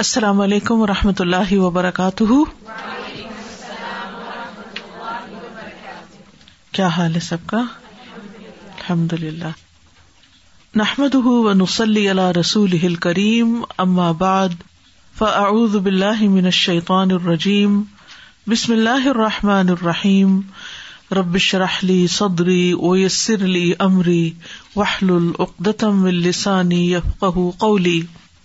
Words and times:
السلام 0.00 0.40
علیکم 0.40 0.80
و 0.80 0.86
رحمۃ 0.86 1.20
اللہ 1.20 1.52
وبرکاتہ 1.60 2.24
کیا 6.78 6.86
حال 6.96 7.14
ہے 7.14 7.20
سب 7.26 7.44
کا 7.46 7.58
الحمد 8.14 9.12
للہ 9.22 9.50
نحمد 10.80 11.14
نسلی 11.60 12.08
اللہ 12.10 12.30
رسول 12.38 12.72
ہل 12.82 12.94
کریم 13.08 13.54
اما 13.86 14.10
بعد 14.22 14.54
فاعوذ 15.18 15.76
من 16.36 16.50
فعدان 16.64 17.10
الرجیم 17.18 17.80
بسم 18.54 18.72
اللہ 18.72 19.06
الرحمٰن 19.14 19.68
الرحیم 19.78 20.40
ربش 21.20 21.54
رحلی 21.66 22.06
صدری 22.16 22.64
اویسر 22.80 23.44
علی 23.50 23.70
عمری 23.88 24.24
وحل 24.76 25.10
العقدم 25.20 26.04
السانی 26.14 26.82
یفق 26.92 27.38
قولی 27.58 28.00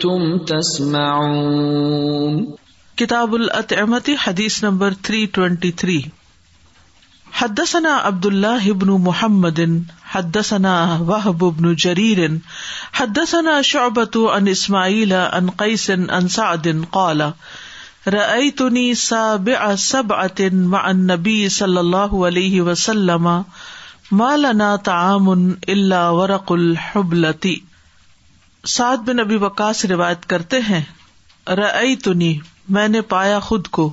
تم 0.00 0.26
تسم 0.52 0.94
کتاب 2.96 3.28
العطحمتی 3.34 4.14
حدیث 4.26 4.60
نمبر 4.64 4.90
تھری 5.06 5.20
ٹوینٹی 5.36 5.70
تھری 5.84 6.00
حدثنا 7.40 7.90
عبد 8.08 8.24
اللہ 8.28 8.64
ابن 8.70 8.88
محمد 9.02 9.58
حدثنا 10.12 10.70
وهب 11.10 11.44
بن 11.58 11.74
جرير 11.82 12.20
حدثنا 13.00 13.52
شعبة 13.68 14.24
عن 14.36 14.48
اسماعيل 14.52 15.12
عن 15.18 15.50
قيس 15.60 15.84
عن 16.16 16.26
سعد 16.36 16.66
قال 16.96 17.22
رأيتني 18.14 18.82
سابع 19.02 19.74
سبعة 19.84 20.48
مع 20.72 20.80
النبي 20.90 21.36
صلى 21.58 21.80
الله 21.86 22.24
عليه 22.26 22.60
وسلم 22.70 23.30
ما 24.22 24.32
لنا 24.46 24.70
طعام 24.90 25.30
الا 25.68 26.02
ورق 26.18 26.52
الحبلة 26.58 27.54
سعد 28.74 29.04
بن 29.12 29.20
ابی 29.26 29.38
وقاص 29.46 29.84
روایت 29.94 30.26
کرتے 30.34 30.60
ہیں 30.72 30.82
رأيتني 31.64 32.34
میں 32.78 32.88
نے 32.98 33.06
پایا 33.16 33.38
خود 33.50 33.68
کو 33.80 33.90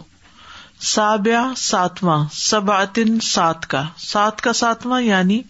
سابیہ 0.90 1.38
ساتواں 1.58 2.18
سباتن 2.38 3.20
سات 3.28 3.66
کا 3.68 3.82
سات 4.00 4.42
کا 4.48 4.52
ساتواں 4.60 5.02
یعنی 5.02 5.42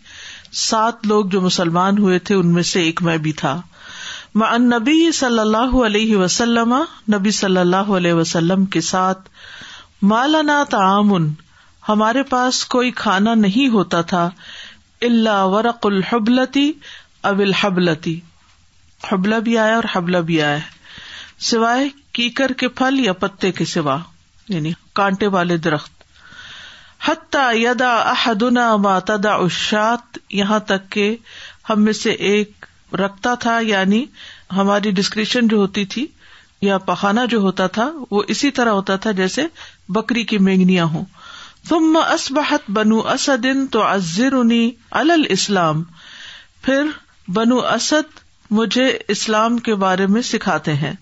سات 0.59 1.07
لوگ 1.07 1.25
جو 1.33 1.41
مسلمان 1.41 1.97
ہوئے 2.03 2.19
تھے 2.29 2.35
ان 2.35 2.53
میں 2.53 2.63
سے 2.69 2.81
ایک 2.89 3.01
میں 3.07 3.15
بھی 3.25 3.31
تھا 3.41 3.53
نبی 4.67 5.11
صلی 5.17 5.39
اللہ 5.39 5.75
علیہ 5.85 6.17
وسلم 6.21 6.73
نبی 7.15 7.31
صلی 7.39 7.57
اللہ 7.59 7.91
علیہ 7.99 8.13
وسلم 8.21 8.65
کے 8.77 8.81
ساتھ 8.91 9.29
مالانا 10.13 10.63
تعامن 10.69 11.27
ہمارے 11.89 12.23
پاس 12.31 12.63
کوئی 12.77 12.91
کھانا 13.03 13.33
نہیں 13.43 13.69
ہوتا 13.73 14.01
تھا 14.15 14.29
اللہ 15.09 15.43
ورق 15.57 15.85
الحبلتی 15.93 16.71
اب 17.31 17.39
الحبلتی 17.49 18.19
حبلہ 19.11 19.39
بھی 19.49 19.57
آیا 19.67 19.75
اور 19.75 19.89
حبلہ 19.95 20.17
بھی 20.31 20.41
آیا 20.41 20.57
سوائے 21.51 21.87
کیکر 22.19 22.51
کے 22.63 22.67
پھل 22.81 22.99
یا 23.05 23.13
پتے 23.25 23.51
کے 23.61 23.65
سوا 23.77 23.99
یعنی 24.53 24.71
کانٹے 24.95 25.27
والے 25.35 25.57
درخت 25.67 26.03
حت 27.07 27.35
یدا 27.55 27.91
احدنا 28.11 28.75
ماتدا 28.85 29.33
اشات 29.33 30.17
یہاں 30.39 30.59
تک 30.71 30.89
کہ 30.91 31.15
ہم 31.69 31.83
میں 31.83 31.93
سے 31.93 32.11
ایک 32.31 32.65
رکھتا 32.99 33.33
تھا 33.45 33.57
یعنی 33.67 34.03
ہماری 34.55 34.91
ڈسکریشن 34.99 35.47
جو 35.47 35.57
ہوتی 35.57 35.85
تھی 35.93 36.05
یا 36.61 36.77
پخانا 36.89 37.25
جو 37.29 37.39
ہوتا 37.41 37.67
تھا 37.77 37.91
وہ 38.11 38.21
اسی 38.33 38.51
طرح 38.59 38.69
ہوتا 38.79 38.95
تھا 39.05 39.11
جیسے 39.19 39.45
بکری 39.97 40.23
کی 40.31 40.37
مینگنیاں 40.47 40.85
ہوں 40.93 41.03
تم 41.69 41.97
اس 42.07 42.31
بحت 42.31 42.69
بنو 42.71 42.99
اسدن 43.13 43.65
تو 43.71 43.83
ازر 43.83 44.33
انی 44.39 44.69
السلام 45.01 45.83
پھر 46.65 46.87
بنو 47.35 47.57
اسد 47.73 48.19
مجھے 48.59 48.87
اسلام 49.15 49.57
کے 49.67 49.75
بارے 49.83 50.05
میں 50.15 50.21
سکھاتے 50.31 50.73
ہیں 50.85 50.93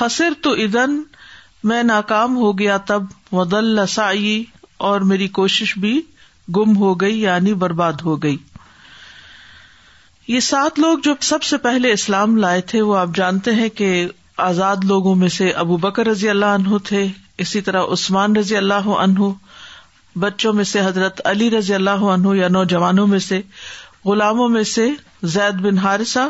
خصر 0.00 0.32
تو 0.42 0.50
ادن 0.66 1.00
میں 1.70 1.82
ناکام 1.82 2.36
ہو 2.36 2.58
گیا 2.58 2.76
تب 2.86 3.02
مدل 3.32 3.64
لسائی 3.80 4.42
اور 4.88 5.00
میری 5.10 5.26
کوشش 5.38 5.76
بھی 5.78 6.00
گم 6.56 6.76
ہو 6.76 6.92
گئی 7.00 7.20
یعنی 7.22 7.54
برباد 7.64 8.00
ہو 8.04 8.22
گئی 8.22 8.36
یہ 10.28 10.40
سات 10.40 10.78
لوگ 10.78 10.98
جو 11.04 11.14
سب 11.28 11.42
سے 11.42 11.56
پہلے 11.64 11.92
اسلام 11.92 12.36
لائے 12.36 12.60
تھے 12.70 12.80
وہ 12.82 12.96
آپ 12.98 13.08
جانتے 13.14 13.52
ہیں 13.54 13.68
کہ 13.76 14.06
آزاد 14.46 14.84
لوگوں 14.84 15.14
میں 15.16 15.28
سے 15.36 15.50
ابو 15.62 15.76
بکر 15.84 16.06
رضی 16.06 16.28
اللہ 16.28 16.54
عنہ 16.60 16.78
تھے 16.88 17.06
اسی 17.44 17.60
طرح 17.60 17.92
عثمان 17.92 18.36
رضی 18.36 18.56
اللہ 18.56 18.88
عنہ 19.02 19.28
بچوں 20.20 20.52
میں 20.52 20.64
سے 20.64 20.80
حضرت 20.84 21.20
علی 21.30 21.50
رضی 21.50 21.74
اللہ 21.74 22.04
عنہ 22.14 22.34
یا 22.36 22.48
نوجوانوں 22.48 23.06
میں 23.06 23.18
سے 23.18 23.40
غلاموں 24.04 24.48
میں 24.48 24.62
سے 24.74 24.88
زید 25.34 25.60
بن 25.62 25.78
ہارثہ 25.78 26.28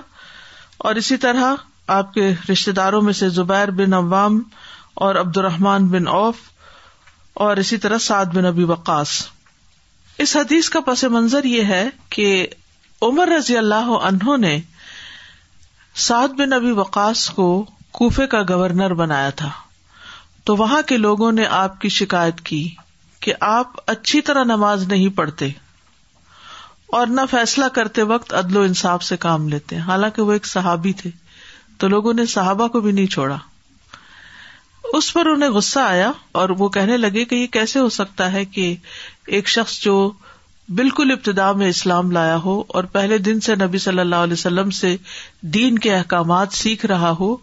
اور 0.88 0.94
اسی 1.02 1.16
طرح 1.24 1.54
آپ 1.98 2.12
کے 2.14 2.32
رشتے 2.52 2.72
داروں 2.78 3.00
میں 3.02 3.12
سے 3.22 3.28
زبیر 3.28 3.70
بن 3.80 3.92
عوام 3.94 4.40
اور 5.04 5.14
عبد 5.20 5.36
الرحمان 5.38 5.86
بن 5.94 6.06
اوف 6.08 6.36
اور 7.46 7.56
اسی 7.62 7.76
طرح 7.78 7.98
سعد 8.02 8.26
بن 8.34 8.46
ابی 8.46 8.64
وقاص 8.68 9.10
اس 10.24 10.34
حدیث 10.36 10.68
کا 10.76 10.80
پس 10.84 11.02
منظر 11.16 11.44
یہ 11.44 11.64
ہے 11.74 11.84
کہ 12.16 12.28
عمر 13.08 13.28
رضی 13.36 13.56
اللہ 13.58 13.90
عنہ 14.08 14.36
نے 14.44 14.56
سعد 16.08 16.38
بن 16.38 16.52
ابی 16.52 16.70
وقاص 16.78 17.28
کو 17.40 17.48
کوفے 17.98 18.26
کا 18.36 18.40
گورنر 18.48 18.94
بنایا 19.02 19.30
تھا 19.42 19.50
تو 20.46 20.56
وہاں 20.56 20.80
کے 20.88 20.96
لوگوں 20.96 21.30
نے 21.32 21.46
آپ 21.58 21.80
کی 21.80 21.88
شکایت 21.98 22.40
کی 22.50 22.64
کہ 23.26 23.34
آپ 23.50 23.90
اچھی 23.94 24.20
طرح 24.30 24.44
نماز 24.52 24.86
نہیں 24.92 25.16
پڑھتے 25.16 25.48
اور 26.96 27.06
نہ 27.18 27.20
فیصلہ 27.30 27.64
کرتے 27.78 28.02
وقت 28.14 28.32
عدل 28.40 28.56
و 28.56 28.62
انصاف 28.68 29.02
سے 29.04 29.16
کام 29.28 29.48
لیتے 29.48 29.78
حالانکہ 29.90 30.22
وہ 30.22 30.32
ایک 30.32 30.46
صحابی 30.52 30.92
تھے 31.02 31.10
تو 31.78 31.88
لوگوں 31.88 32.12
نے 32.14 32.26
صحابہ 32.38 32.68
کو 32.76 32.80
بھی 32.80 32.92
نہیں 32.92 33.06
چھوڑا 33.16 33.36
اس 34.92 35.12
پر 35.14 35.26
انہیں 35.26 35.50
غصہ 35.50 35.78
آیا 35.80 36.10
اور 36.40 36.48
وہ 36.58 36.68
کہنے 36.76 36.96
لگے 36.96 37.24
کہ 37.30 37.34
یہ 37.34 37.46
کیسے 37.52 37.78
ہو 37.80 37.88
سکتا 37.98 38.32
ہے 38.32 38.44
کہ 38.56 38.74
ایک 39.38 39.48
شخص 39.48 39.78
جو 39.82 39.94
بالکل 40.78 41.12
ابتدا 41.12 41.50
میں 41.62 41.68
اسلام 41.68 42.10
لایا 42.10 42.36
ہو 42.44 42.58
اور 42.78 42.84
پہلے 42.92 43.18
دن 43.18 43.40
سے 43.40 43.54
نبی 43.64 43.78
صلی 43.78 43.98
اللہ 44.00 44.22
علیہ 44.26 44.32
وسلم 44.32 44.70
سے 44.78 44.96
دین 45.56 45.78
کے 45.86 45.94
احکامات 45.94 46.52
سیکھ 46.52 46.86
رہا 46.86 47.10
ہو 47.20 47.34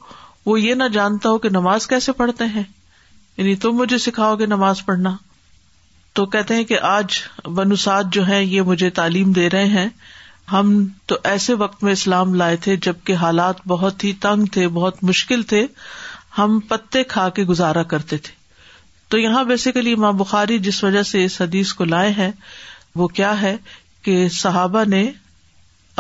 وہ 0.46 0.60
یہ 0.62 0.74
نہ 0.76 0.88
جانتا 0.94 1.30
ہو 1.30 1.38
کہ 1.44 1.50
نماز 1.50 1.88
کیسے 1.88 2.12
پڑھتے 2.18 2.46
ہیں 2.56 2.64
یعنی 3.38 3.56
تم 3.66 3.76
مجھے 3.78 3.98
سکھاؤ 3.98 4.36
گے 4.40 4.46
نماز 4.46 4.86
پڑھنا 4.86 5.16
تو 6.16 6.26
کہتے 6.34 6.56
ہیں 6.56 6.64
کہ 6.72 6.80
آج 6.90 7.20
بنوسات 7.60 8.12
جو 8.14 8.28
ہے 8.28 8.44
یہ 8.44 8.62
مجھے 8.72 8.90
تعلیم 9.00 9.32
دے 9.38 9.50
رہے 9.50 9.66
ہیں 9.78 9.88
ہم 10.52 10.74
تو 11.08 11.18
ایسے 11.32 11.54
وقت 11.62 11.84
میں 11.84 11.92
اسلام 11.94 12.34
لائے 12.42 12.56
تھے 12.64 12.76
جبکہ 12.88 13.14
حالات 13.26 13.66
بہت 13.68 14.04
ہی 14.04 14.12
تنگ 14.22 14.46
تھے 14.54 14.68
بہت 14.78 15.04
مشکل 15.12 15.44
تھے 15.54 15.66
ہم 16.38 16.60
پتے 16.68 17.04
کھا 17.14 17.28
کے 17.38 17.44
گزارا 17.46 17.82
کرتے 17.92 18.18
تھے 18.28 18.34
تو 19.10 19.18
یہاں 19.18 19.44
بیسیکلی 19.50 19.94
ماں 20.04 20.12
بخاری 20.22 20.58
جس 20.68 20.84
وجہ 20.84 21.02
سے 21.10 21.24
اس 21.26 21.40
حدیث 21.42 21.74
کو 21.74 21.84
لائے 21.86 22.12
ہیں 22.18 22.32
وہ 23.02 23.08
کیا 23.18 23.40
ہے 23.42 23.56
کہ 24.04 24.28
صحابہ 24.38 24.84
نے 24.88 25.04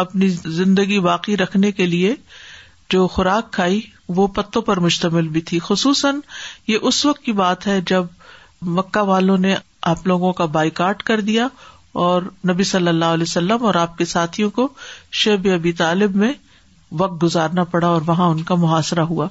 اپنی 0.04 0.28
زندگی 0.58 1.00
باقی 1.10 1.38
رکھنے 1.38 1.72
کے 1.72 1.86
لیے 1.86 2.14
جو 2.92 3.06
خوراک 3.08 3.52
کھائی 3.54 3.80
وہ 4.16 4.26
پتوں 4.36 4.62
پر 4.62 4.80
مشتمل 4.80 5.28
بھی 5.36 5.42
تھی 5.50 5.60
خصوصاً 5.68 6.20
یہ 6.68 6.78
اس 6.90 7.06
وقت 7.06 7.22
کی 7.26 7.32
بات 7.42 7.68
ہے 7.68 7.80
جب 7.88 8.06
مکہ 8.80 9.02
والوں 9.10 9.38
نے 9.46 9.56
آپ 9.92 10.06
لوگوں 10.08 10.32
کا 10.34 10.46
بائیکاٹ 10.58 11.04
کر 11.04 11.20
دیا 11.30 11.48
اور 12.06 12.22
نبی 12.52 12.64
صلی 12.74 12.88
اللہ 12.88 13.14
علیہ 13.18 13.28
وسلم 13.30 13.66
اور 13.66 13.76
آپ 13.86 13.98
کے 13.98 14.06
ساتھیوں 14.16 14.50
کو 14.60 14.68
شیب 15.22 15.48
ابی 15.54 15.72
طالب 15.84 16.16
میں 16.24 16.34
وقت 17.00 17.24
گزارنا 17.24 17.64
پڑا 17.76 17.88
اور 17.88 18.02
وہاں 18.08 18.30
ان 18.30 18.44
کا 18.52 18.56
محاصرہ 18.66 19.02
ہوا 19.10 19.28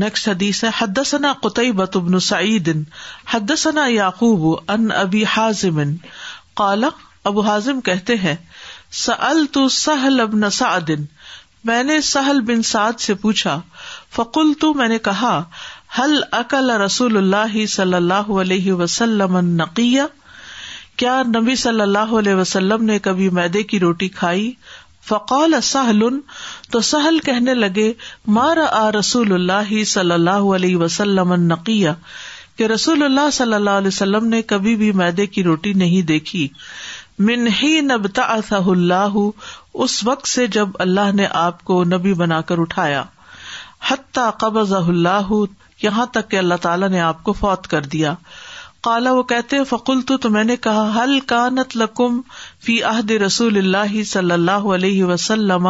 نیکسٹ 0.00 0.28
حدیث 0.28 0.62
ہے 0.64 0.68
حدثنا 0.80 1.32
قطعیبہ 1.42 1.84
بن 1.94 2.18
سعید 2.26 2.68
حدثنا 3.32 3.86
یعقوب 3.88 4.54
ان 4.72 4.90
ابی 4.96 5.22
حازم 5.36 5.80
قال 6.60 6.84
ابو 7.30 7.40
حازم 7.48 7.80
کہتے 7.88 8.14
ہیں 8.22 8.34
سأل 9.06 9.44
تو 9.52 9.66
سہل 9.74 10.20
ابن 10.20 10.48
سعد 10.60 10.90
میں 11.64 11.82
نے 11.82 12.00
سہل 12.10 12.40
بن 12.46 12.62
سعد 12.70 13.00
سے 13.00 13.14
پوچھا 13.24 13.60
فقل 14.16 14.52
تو 14.60 14.72
میں 14.74 14.88
نے 14.88 14.98
کہا 15.10 15.42
حل 15.98 16.20
اکل 16.40 16.70
رسول 16.84 17.16
اللہ 17.16 17.64
صلی 17.74 17.94
اللہ 17.94 18.30
علیہ 18.40 18.72
وسلم 18.80 19.36
نقیہ 19.60 20.02
کیا 21.02 21.22
نبی 21.34 21.54
صلی 21.56 21.80
اللہ 21.80 22.10
علیہ 22.18 22.34
وسلم 22.34 22.84
نے 22.84 22.98
کبھی 23.02 23.28
میدے 23.38 23.62
کی 23.70 23.78
روٹی 23.80 24.08
کھائی 24.16 24.52
فقول 25.08 25.54
سہل 25.62 26.02
تو 26.70 26.80
سہل 26.88 27.18
کہنے 27.28 27.54
لگے 27.54 27.92
مارا 28.36 28.66
آ 28.80 28.90
رسول 28.98 29.32
اللہ 29.32 29.72
صلی 29.92 30.12
اللہ 30.14 30.44
علیہ 30.56 30.76
وسلم 30.82 31.32
کہ 31.66 32.66
رسول 32.74 33.02
اللہ 33.02 33.30
صلی 33.32 33.54
اللہ 33.54 33.78
علیہ 33.82 33.88
وسلم 33.88 34.26
نے 34.34 34.40
کبھی 34.52 34.74
بھی 34.82 34.90
میدے 35.00 35.26
کی 35.36 35.42
روٹی 35.44 35.72
نہیں 35.82 36.02
دیکھی 36.12 36.46
من 37.28 37.46
ہی 37.62 37.72
نبتا 37.88 38.26
اللہ 38.50 39.16
اس 39.84 40.02
وقت 40.06 40.28
سے 40.28 40.46
جب 40.56 40.80
اللہ 40.86 41.12
نے 41.14 41.26
آپ 41.40 41.64
کو 41.70 41.82
نبی 41.94 42.14
بنا 42.22 42.40
کر 42.50 42.58
اٹھایا 42.60 43.02
حتیٰ 43.90 44.30
قبض 44.40 44.72
اللہ 44.72 45.32
یہاں 45.82 46.06
تک 46.16 46.30
کہ 46.30 46.36
اللہ 46.38 46.60
تعالیٰ 46.62 46.88
نے 46.90 47.00
آپ 47.00 47.22
کو 47.24 47.32
فوت 47.40 47.66
کر 47.68 47.82
دیا 47.94 48.14
کالا 48.86 49.10
وہ 49.12 49.22
کہتے 49.30 49.62
فکل 49.70 50.00
تو 50.22 50.28
میں 50.36 50.42
نے 50.44 50.54
کہا 50.66 50.86
حل 51.02 51.18
کا 51.32 51.48
نت 51.54 51.76
لکم 51.76 52.20
فی 52.66 52.82
عہد 52.92 53.10
رسول 53.24 53.56
اللہ 53.58 54.02
صلی 54.12 54.32
اللہ 54.32 54.66
علیہ 54.76 55.04
وسلم 55.10 55.68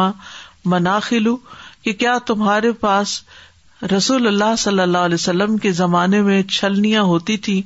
مناخلو 0.73 1.35
کہ 1.83 1.93
کیا 2.03 2.17
تمہارے 2.25 2.71
پاس 2.85 3.13
رسول 3.95 4.27
اللہ 4.27 4.55
صلی 4.57 4.79
اللہ 4.81 5.05
علیہ 5.09 5.19
وسلم 5.21 5.57
کے 5.67 5.71
زمانے 5.81 6.21
میں 6.29 6.41
چھلنیاں 6.57 7.03
ہوتی 7.11 7.37
تھی 7.47 7.61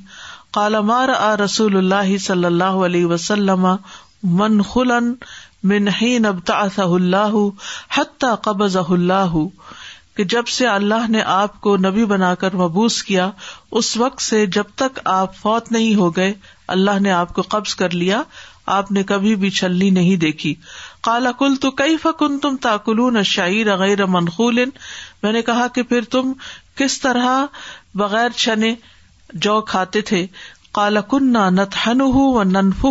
کالا 0.58 0.80
مار 0.90 1.08
آ 1.18 1.34
رسول 1.44 1.76
اللہ 1.76 2.16
صلی 2.26 2.44
اللہ 2.44 2.80
علیہ 2.90 3.06
وسلم 3.14 3.66
من 4.42 4.62
خلن 4.72 5.12
میں 5.70 5.78
نہیں 5.80 6.18
نبتا 6.28 6.60
اللہ 6.92 7.36
حت 7.98 8.24
قبض 8.42 8.76
اللہ 8.88 9.38
کہ 10.18 10.24
جب 10.30 10.46
سے 10.52 10.66
اللہ 10.66 11.06
نے 11.08 11.20
آپ 11.32 11.60
کو 11.60 11.76
نبی 11.76 12.04
بنا 12.12 12.34
کر 12.38 12.54
مبوس 12.60 13.02
کیا 13.08 13.28
اس 13.80 13.96
وقت 13.96 14.22
سے 14.22 14.44
جب 14.56 14.70
تک 14.80 14.98
آپ 15.16 15.36
فوت 15.38 15.70
نہیں 15.72 15.94
ہو 15.94 16.08
گئے 16.16 16.32
اللہ 16.76 16.98
نے 17.00 17.10
آپ 17.18 17.34
کو 17.34 17.42
قبض 17.48 17.74
کر 17.82 17.90
لیا 17.94 18.22
آپ 18.78 18.90
نے 18.92 19.02
کبھی 19.10 19.34
بھی 19.42 19.50
چھلنی 19.58 19.90
نہیں 19.98 20.16
دیکھی 20.24 20.52
کالا 21.08 21.32
کل 21.38 21.54
تو 21.60 21.70
کئی 21.82 21.96
فکن 22.02 22.38
تم 22.46 22.56
تاکل 22.62 23.22
شاعر 23.34 23.70
غیر 23.84 24.04
منقول 24.16 24.58
میں 25.22 25.32
نے 25.32 25.42
کہا 25.50 25.66
کہ 25.74 25.82
پھر 25.92 26.04
تم 26.16 26.32
کس 26.82 27.00
طرح 27.00 27.44
بغیر 28.02 28.36
چھنے 28.36 28.74
جو 29.46 29.60
کھاتے 29.70 30.00
تھے 30.10 30.26
کالا 30.80 31.00
کن 31.10 31.36
ہن 31.86 32.00
ہوں 32.00 32.44
ننف 32.52 32.86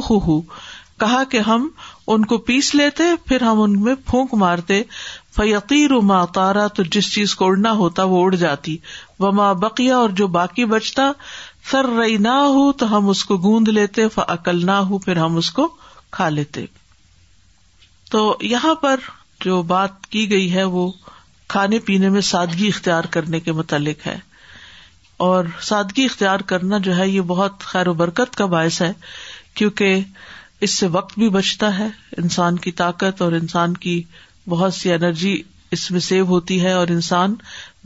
کہا 0.99 1.23
کہ 1.31 1.37
ہم 1.47 1.67
ان 2.13 2.23
کو 2.25 2.37
پیس 2.47 2.73
لیتے 2.75 3.03
پھر 3.27 3.41
ہم 3.43 3.61
ان 3.61 3.79
میں 3.81 3.93
پھونک 4.05 4.33
مارتے 4.43 4.81
فیقیر 5.37 5.91
و 5.93 6.01
ماں 6.01 6.25
تو 6.33 6.83
جس 6.91 7.11
چیز 7.13 7.33
کو 7.39 7.45
اڑنا 7.47 7.71
ہوتا 7.81 8.03
وہ 8.11 8.23
اڑ 8.25 8.35
جاتی 8.43 8.75
و 9.25 9.31
ماں 9.39 9.53
بقیہ 9.63 9.93
اور 9.93 10.09
جو 10.19 10.27
باقی 10.37 10.65
بچتا 10.73 11.11
سر 11.71 11.87
رئی 11.97 12.17
نہ 12.27 12.35
ہو 12.55 12.71
تو 12.79 12.85
ہم 12.95 13.09
اس 13.09 13.23
کو 13.31 13.37
گوند 13.43 13.67
لیتے 13.77 14.03
عقل 14.27 14.65
نہ 14.65 14.77
ہو 14.89 14.97
پھر 15.05 15.17
ہم 15.23 15.35
اس 15.37 15.51
کو 15.59 15.67
کھا 16.17 16.29
لیتے 16.37 16.65
تو 18.11 18.21
یہاں 18.53 18.73
پر 18.85 18.99
جو 19.45 19.61
بات 19.73 20.05
کی 20.15 20.29
گئی 20.31 20.53
ہے 20.53 20.63
وہ 20.75 20.89
کھانے 21.53 21.79
پینے 21.89 22.09
میں 22.09 22.21
سادگی 22.33 22.67
اختیار 22.67 23.03
کرنے 23.15 23.39
کے 23.39 23.51
متعلق 23.59 24.05
ہے 24.07 24.17
اور 25.25 25.45
سادگی 25.71 26.05
اختیار 26.05 26.39
کرنا 26.53 26.77
جو 26.87 26.95
ہے 26.97 27.07
یہ 27.09 27.21
بہت 27.33 27.63
خیر 27.71 27.87
و 27.87 27.93
برکت 28.01 28.35
کا 28.35 28.45
باعث 28.55 28.81
ہے 28.81 28.91
کیونکہ 29.59 29.99
اس 30.67 30.71
سے 30.77 30.87
وقت 30.97 31.17
بھی 31.19 31.29
بچتا 31.29 31.77
ہے 31.77 31.87
انسان 32.17 32.55
کی 32.65 32.71
طاقت 32.81 33.21
اور 33.21 33.31
انسان 33.41 33.73
کی 33.85 34.01
بہت 34.49 34.73
سی 34.73 34.91
انرجی 34.93 35.35
اس 35.77 35.89
میں 35.91 35.99
سیو 35.99 36.25
ہوتی 36.25 36.59
ہے 36.65 36.71
اور 36.73 36.87
انسان 36.93 37.33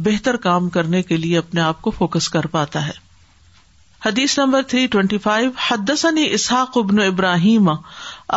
بہتر 0.08 0.36
کام 0.44 0.68
کرنے 0.76 1.02
کے 1.04 1.18
لیے 1.18 1.38
اپنے 1.38 1.62
آپ 1.62 1.82
کو 1.82 1.92
فوکس 1.98 2.28
کر 2.36 2.46
پاتا 2.56 2.86
ہے 2.88 2.92
حدیث 4.06 4.38
نمبر 4.38 5.36
حدث 5.70 6.06
اسحاق 6.28 6.78
ابن 6.78 7.00
ابراہیم 7.06 7.70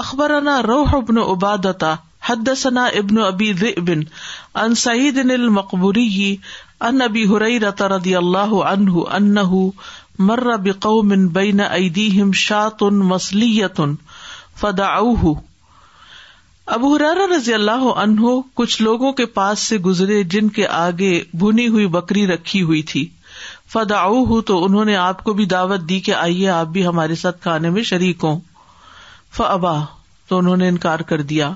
اخبر 0.03 0.31
روح 0.69 0.95
ابن 0.97 1.19
عبادتا 1.19 1.95
حدسنا 2.29 2.85
ابن 2.99 3.19
ابی 3.23 3.53
ربن 3.63 4.03
ان 4.61 4.75
سعید 4.83 5.19
المقبوری 5.31 6.35
ان 6.91 7.03
ابی 7.09 7.27
ہرئی 7.35 7.59
رضی 7.97 8.15
اللہ 8.17 8.53
عنہ 8.73 8.91
ہُ 8.91 9.07
ان 9.11 9.35
بقوم 9.35 10.27
مربِ 10.27 10.71
من 11.11 11.27
بین 11.41 11.61
ایدیم 11.71 12.33
شاطن 12.45 12.99
مسلیطن 13.13 13.95
فدا 14.61 14.87
ابو 16.73 16.95
ہرارا 16.95 17.27
رضی 17.37 17.53
اللہ 17.55 17.83
عنہ 18.03 18.31
کچھ 18.59 18.81
لوگوں 18.83 19.11
کے 19.13 19.25
پاس 19.39 19.61
سے 19.69 19.79
گزرے 19.87 20.23
جن 20.35 20.49
کے 20.59 20.67
آگے 20.67 21.11
بھنی 21.39 21.67
ہوئی 21.75 21.87
بکری 21.97 22.27
رکھی 22.27 22.63
ہوئی 22.71 22.81
تھی 22.93 23.07
فدا 23.73 24.03
ہوں 24.07 24.41
تو 24.49 24.65
انہوں 24.65 24.85
نے 24.85 24.95
آپ 24.97 25.23
کو 25.25 25.33
بھی 25.41 25.45
دعوت 25.51 25.81
دی 25.89 25.99
کہ 26.07 26.15
آئیے 26.15 26.49
آپ 26.51 26.67
بھی 26.77 26.87
ہمارے 26.87 27.15
ساتھ 27.25 27.43
کھانے 27.43 27.71
میں 27.71 27.83
شریک 27.93 28.25
ہوں 28.25 28.41
فبا 29.37 29.75
تو 30.29 30.39
انہوں 30.39 30.57
نے 30.57 30.69
انکار 30.69 31.01
کر 31.13 31.23
دیا 31.35 31.53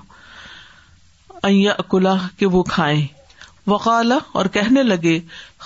اکلا 1.43 2.15
کہ 2.39 2.47
وہ 2.53 2.63
کھائیں 2.71 3.01
وقال 3.71 4.13
اور 4.13 4.47
کہنے 4.53 4.83
لگے 4.83 5.19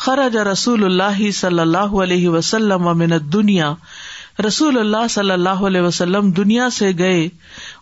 خراج 0.04 0.36
رسول 0.50 0.84
اللہ 0.84 1.30
صلی 1.40 1.60
اللہ 1.60 1.94
علیہ 2.02 2.28
وسلم 2.28 3.04
دنیا 3.32 3.72
رسول 4.46 4.78
اللہ 4.78 5.06
صلی 5.10 5.30
اللہ 5.30 5.60
علیہ 5.68 5.80
وسلم 5.80 6.30
دنیا 6.36 6.68
سے 6.78 6.90
گئے 6.98 7.28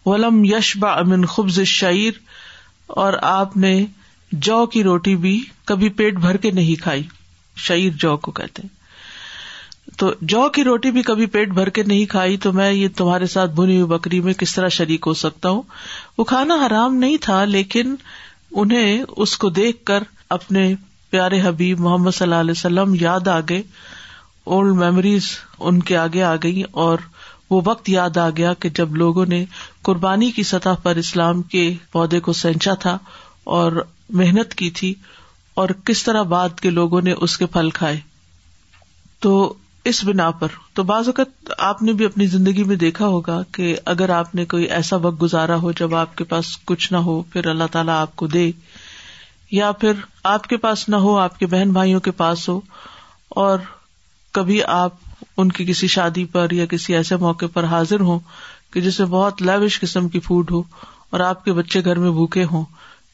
ولم 0.06 0.42
یش 0.44 0.76
امن 0.90 1.24
خبز 1.34 1.60
شعر 1.72 2.18
اور 3.02 3.12
آپ 3.22 3.56
نے 3.64 3.74
جو 4.46 4.64
کی 4.72 4.82
روٹی 4.84 5.14
بھی 5.26 5.38
کبھی 5.66 5.88
پیٹ 6.00 6.16
بھر 6.20 6.36
کے 6.46 6.50
نہیں 6.50 6.82
کھائی 6.82 7.02
شعر 7.66 7.96
جو 8.00 8.16
کو 8.26 8.32
کہتے 8.32 8.62
تو 9.98 10.12
جو 10.32 10.48
کی 10.54 10.64
روٹی 10.64 10.90
بھی 10.90 11.02
کبھی 11.02 11.26
پیٹ 11.36 11.48
بھر 11.54 11.68
کے 11.76 11.82
نہیں 11.82 12.04
کھائی 12.10 12.36
تو 12.42 12.52
میں 12.52 12.70
یہ 12.72 12.88
تمہارے 12.96 13.26
ساتھ 13.26 13.50
بنی 13.54 13.74
ہوئی 13.80 13.86
بکری 13.96 14.20
میں 14.26 14.32
کس 14.38 14.54
طرح 14.54 14.68
شریک 14.76 15.06
ہو 15.06 15.14
سکتا 15.22 15.48
ہوں 15.48 15.62
وہ 16.18 16.24
کھانا 16.32 16.54
حرام 16.66 16.94
نہیں 16.96 17.16
تھا 17.22 17.44
لیکن 17.44 17.94
انہیں 18.62 19.02
اس 19.16 19.36
کو 19.38 19.48
دیکھ 19.60 19.84
کر 19.86 20.02
اپنے 20.36 20.72
پیارے 21.10 21.40
حبیب 21.44 21.80
محمد 21.80 22.10
صلی 22.14 22.26
اللہ 22.26 22.40
علیہ 22.40 22.54
وسلم 22.56 22.94
یاد 23.00 23.28
آگے 23.28 23.62
اولڈ 24.56 24.76
میموریز 24.78 25.28
ان 25.68 25.80
کے 25.88 25.96
آگے 25.96 26.22
آ 26.22 26.34
گئی 26.42 26.62
اور 26.84 26.98
وہ 27.50 27.60
وقت 27.64 27.88
یاد 27.88 28.16
آ 28.16 28.28
گیا 28.36 28.52
کہ 28.60 28.68
جب 28.78 28.94
لوگوں 28.96 29.24
نے 29.26 29.44
قربانی 29.88 30.30
کی 30.32 30.42
سطح 30.52 30.74
پر 30.82 30.96
اسلام 30.96 31.40
کے 31.54 31.72
پودے 31.92 32.20
کو 32.28 32.32
سینچا 32.42 32.74
تھا 32.84 32.96
اور 33.56 33.82
محنت 34.22 34.54
کی 34.60 34.70
تھی 34.80 34.92
اور 35.60 35.68
کس 35.84 36.02
طرح 36.04 36.22
بعد 36.32 36.60
کے 36.60 36.70
لوگوں 36.70 37.00
نے 37.02 37.12
اس 37.24 37.36
کے 37.38 37.46
پھل 37.56 37.70
کھائے 37.74 37.98
تو 39.22 39.32
اس 39.90 40.02
بنا 40.04 40.30
پر 40.40 40.48
تو 40.74 40.82
بعض 40.90 41.08
اوقات 41.08 41.50
آپ 41.66 41.82
نے 41.82 41.92
بھی 42.00 42.04
اپنی 42.04 42.26
زندگی 42.34 42.64
میں 42.70 42.76
دیکھا 42.76 43.06
ہوگا 43.14 43.40
کہ 43.54 43.74
اگر 43.92 44.10
آپ 44.18 44.34
نے 44.34 44.44
کوئی 44.54 44.64
ایسا 44.78 44.96
وقت 45.02 45.20
گزارا 45.22 45.56
ہو 45.62 45.72
جب 45.80 45.94
آپ 45.96 46.16
کے 46.18 46.24
پاس 46.32 46.56
کچھ 46.70 46.92
نہ 46.92 46.96
ہو 47.06 47.20
پھر 47.32 47.46
اللہ 47.50 47.66
تعالیٰ 47.72 47.96
آپ 48.00 48.14
کو 48.22 48.26
دے 48.36 48.50
یا 49.50 49.70
پھر 49.84 50.00
آپ 50.32 50.46
کے 50.48 50.56
پاس 50.66 50.88
نہ 50.88 50.96
ہو 51.06 51.16
آپ 51.18 51.38
کے 51.38 51.46
بہن 51.54 51.72
بھائیوں 51.72 52.00
کے 52.00 52.10
پاس 52.22 52.48
ہو 52.48 52.60
اور 53.44 53.58
کبھی 54.38 54.60
آپ 54.76 54.92
ان 55.40 55.50
کی 55.58 55.64
کسی 55.64 55.86
شادی 55.96 56.24
پر 56.32 56.50
یا 56.52 56.66
کسی 56.70 56.94
ایسے 56.96 57.16
موقع 57.26 57.46
پر 57.52 57.64
حاضر 57.74 58.00
ہوں 58.08 58.18
کہ 58.72 58.80
جسے 58.80 59.04
بہت 59.16 59.42
لیوش 59.42 59.80
قسم 59.80 60.08
کی 60.08 60.20
فوڈ 60.26 60.50
ہو 60.50 60.62
اور 61.12 61.20
آپ 61.30 61.44
کے 61.44 61.52
بچے 61.52 61.84
گھر 61.84 61.98
میں 61.98 62.10
بھوکے 62.18 62.44
ہوں 62.52 62.64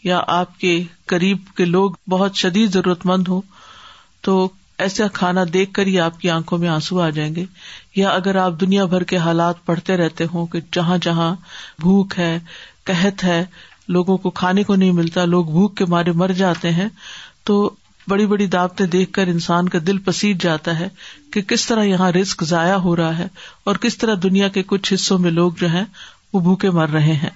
یا 0.04 0.20
آپ 0.40 0.58
کے 0.60 0.72
قریب 1.12 1.54
کے 1.56 1.64
لوگ 1.64 1.90
بہت 2.10 2.34
شدید 2.44 2.72
ضرورت 2.72 3.06
مند 3.06 3.28
ہوں 3.28 3.40
تو 4.24 4.34
ایسا 4.84 5.06
کھانا 5.14 5.44
دیکھ 5.52 5.72
کر 5.74 5.86
ہی 5.86 5.98
آپ 6.00 6.20
کی 6.20 6.30
آنکھوں 6.30 6.58
میں 6.58 6.68
آنسو 6.68 7.00
آ 7.00 7.08
جائیں 7.18 7.34
گے 7.34 7.44
یا 7.96 8.08
اگر 8.10 8.36
آپ 8.42 8.60
دنیا 8.60 8.84
بھر 8.94 9.02
کے 9.12 9.16
حالات 9.26 9.64
پڑھتے 9.66 9.96
رہتے 9.96 10.24
ہوں 10.32 10.46
کہ 10.52 10.60
جہاں 10.72 10.98
جہاں 11.02 11.34
بھوک 11.82 12.18
ہے 12.18 12.38
قحت 12.90 13.24
ہے 13.24 13.44
لوگوں 13.96 14.16
کو 14.26 14.30
کھانے 14.42 14.62
کو 14.68 14.74
نہیں 14.74 14.92
ملتا 14.92 15.24
لوگ 15.24 15.44
بھوک 15.56 15.76
کے 15.76 15.84
مارے 15.94 16.12
مر 16.22 16.32
جاتے 16.42 16.70
ہیں 16.78 16.88
تو 17.50 17.58
بڑی 18.08 18.26
بڑی 18.26 18.46
دعوتیں 18.46 18.86
دیکھ 18.86 19.12
کر 19.12 19.26
انسان 19.28 19.68
کا 19.68 19.78
دل 19.86 19.98
پسیج 20.04 20.42
جاتا 20.42 20.78
ہے 20.78 20.88
کہ 21.32 21.40
کس 21.52 21.66
طرح 21.66 21.84
یہاں 21.84 22.10
رسک 22.12 22.44
ضائع 22.48 22.74
ہو 22.84 22.94
رہا 22.96 23.16
ہے 23.18 23.26
اور 23.70 23.76
کس 23.80 23.96
طرح 23.98 24.14
دنیا 24.22 24.48
کے 24.56 24.62
کچھ 24.66 24.92
حصوں 24.94 25.18
میں 25.18 25.30
لوگ 25.30 25.52
جو 25.60 25.68
ہیں 25.70 25.84
وہ 26.32 26.40
بھوکے 26.40 26.70
مر 26.76 26.90
رہے 26.92 27.12
ہیں 27.22 27.30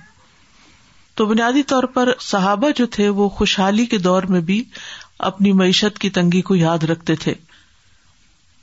تو 1.17 1.27
بنیادی 1.27 1.63
طور 1.73 1.85
پر 1.95 2.13
صحابہ 2.21 2.71
جو 2.77 2.87
تھے 2.97 3.09
وہ 3.17 3.29
خوشحالی 3.41 3.87
کے 3.87 3.99
دور 4.05 4.23
میں 4.35 4.41
بھی 4.51 4.63
اپنی 5.31 5.53
معیشت 5.53 5.99
کی 6.01 6.11
تنگی 6.19 6.41
کو 6.51 6.55
یاد 6.57 6.85
رکھتے 6.91 7.15
تھے 7.25 7.35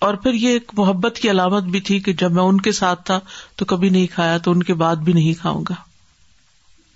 اور 0.08 0.14
پھر 0.24 0.34
یہ 0.34 0.50
ایک 0.54 0.72
محبت 0.78 1.20
کی 1.22 1.30
علامت 1.32 1.64
بھی 1.76 1.80
تھی 1.90 2.00
کہ 2.08 2.14
جب 2.22 2.32
میں 2.32 2.44
ان 2.44 2.62
کے 2.62 2.72
ساتھ 2.82 3.06
تھا 3.06 3.20
تو 3.58 3.66
کبھی 3.74 3.90
نہیں 3.90 4.08
کھایا 4.14 4.38
تو 4.48 4.52
ان 4.52 4.64
کے 4.64 4.74
بعد 4.84 4.96
بھی 5.06 5.14
نہیں 5.14 5.34
کھاؤں 5.42 5.64
گا 5.70 5.74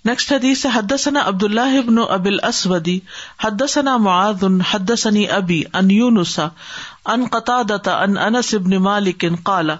نیکسٹ 0.04 0.32
حدیث 0.32 0.64
حدثنا 0.74 1.20
عبد 1.28 1.42
اللہ 1.42 1.74
ابن 1.78 1.98
اب 2.14 2.24
الاسودی 2.26 2.98
حدثنا 3.44 3.96
معاذ 4.06 4.42
حدثني 4.70 5.26
ابي 5.36 5.58
ان 5.80 5.90
يونس 5.96 6.38
ان 6.40 7.26
قتادة 7.26 7.94
ان 8.06 8.16
انس 8.24 8.52
بن 8.64 8.76
مالک 8.86 9.24
قال 9.50 9.70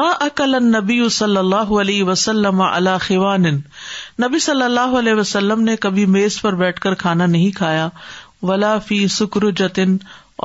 ما 0.00 0.08
اکل 0.26 0.54
النبی 0.54 0.98
صلی 1.20 1.36
اللہ 1.36 1.72
علیہ 1.84 2.04
وسلم 2.10 2.60
علی 2.66 2.96
خوان 3.06 3.46
نبی 4.24 4.38
صلی 4.48 4.62
اللہ 4.64 4.98
علیہ 4.98 5.14
وسلم 5.22 5.62
نے 5.70 5.76
کبھی 5.86 6.04
میز 6.18 6.40
پر 6.42 6.54
بیٹھ 6.64 6.80
کر 6.80 6.94
کھانا 7.04 7.26
نہیں 7.36 7.56
کھایا 7.58 7.88
ولا 8.50 8.78
فی 8.88 9.06
سکر 9.16 9.50
جتن 9.62 9.96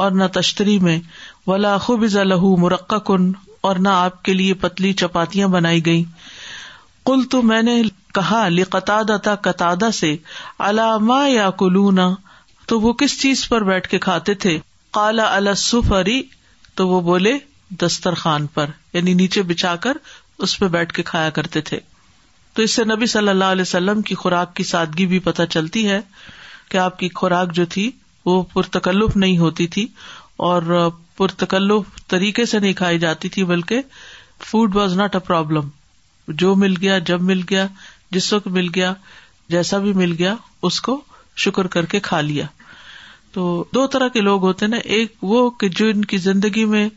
اور 0.03 0.11
نہ 0.21 0.27
تشتری 0.39 0.77
میں 0.87 0.99
ولا 1.47 1.75
خوب 1.87 2.05
ذلح 2.15 2.47
مرق 2.63 2.93
کن 3.07 3.31
اور 3.67 3.75
نہ 3.75 3.99
آپ 4.07 4.23
کے 4.23 4.33
لیے 4.39 4.53
پتلی 4.65 4.93
چپاتیاں 5.03 5.47
بنائی 5.59 5.85
گئی 5.85 6.03
کل 7.05 7.21
تو 7.31 7.41
میں 7.51 7.61
نے 7.63 7.81
لتاد 8.57 9.09
تھا 9.23 9.33
قطع 9.45 9.73
سے 9.93 10.15
علامہ 10.67 11.19
یا 11.29 11.49
کلونا 11.59 12.09
تو 12.67 12.79
وہ 12.81 12.93
کس 12.99 13.19
چیز 13.21 13.47
پر 13.49 13.63
بیٹھ 13.63 13.87
کے 13.89 13.99
کھاتے 14.05 14.33
تھے 14.43 14.57
کالا 14.93 15.33
السفری 15.35 15.91
اری 15.99 16.21
تو 16.75 16.87
وہ 16.87 17.01
بولے 17.09 17.37
دسترخان 17.81 18.45
پر 18.53 18.69
یعنی 18.93 19.13
نیچے 19.13 19.41
بچھا 19.51 19.75
کر 19.85 19.97
اس 20.45 20.57
پہ 20.59 20.67
بیٹھ 20.67 20.93
کے 20.93 21.03
کھایا 21.03 21.29
کرتے 21.39 21.61
تھے 21.69 21.79
تو 22.55 22.61
اس 22.61 22.73
سے 22.75 22.83
نبی 22.93 23.05
صلی 23.13 23.29
اللہ 23.29 23.51
علیہ 23.55 23.61
وسلم 23.61 24.01
کی 24.09 24.15
خوراک 24.15 24.55
کی 24.55 24.63
سادگی 24.63 25.05
بھی 25.13 25.19
پتہ 25.29 25.43
چلتی 25.49 25.87
ہے 25.89 25.99
کہ 26.71 26.77
آپ 26.83 26.99
کی 26.99 27.09
خوراک 27.15 27.53
جو 27.55 27.65
تھی 27.73 27.89
وہ 28.25 28.41
پرتکلف 28.53 29.15
نہیں 29.15 29.37
ہوتی 29.37 29.67
تھی 29.75 29.87
اور 30.47 30.89
پرتکلف 31.17 32.07
طریقے 32.09 32.45
سے 32.51 32.59
نہیں 32.59 32.73
کھائی 32.79 32.99
جاتی 32.99 33.29
تھی 33.35 33.43
بلکہ 33.53 33.81
food 34.45 34.75
was 34.75 34.95
not 34.97 35.15
a 35.15 35.19
problem 35.27 35.67
جو 36.41 36.55
مل 36.55 36.73
گیا 36.81 36.97
جب 37.09 37.21
مل 37.21 37.41
گیا 37.49 37.67
جس 38.11 38.31
وقت 38.33 38.47
مل 38.55 38.67
گیا 38.75 38.93
جیسا 39.51 39.77
بھی 39.79 39.93
مل 39.93 40.15
گیا 40.19 40.35
اس 40.69 40.79
کو 40.81 40.99
شکر 41.43 41.67
کر 41.75 41.85
کے 41.93 41.99
کھا 42.03 42.19
لیا 42.21 42.45
تو 43.33 43.63
دو 43.73 43.85
طرح 43.93 44.07
کے 44.13 44.21
لوگ 44.21 44.43
ہوتے 44.45 44.67
نا 44.67 44.77
ایک 44.97 45.13
وہ 45.31 45.49
کہ 45.59 45.67
جو 45.79 45.85
ان 45.93 46.05
کی 46.11 46.17
زندگی 46.27 46.65
میں 46.73 46.87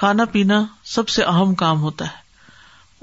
کھانا 0.00 0.24
پینا 0.32 0.64
سب 0.94 1.08
سے 1.08 1.22
اہم 1.24 1.54
کام 1.62 1.80
ہوتا 1.82 2.04
ہے 2.06 2.24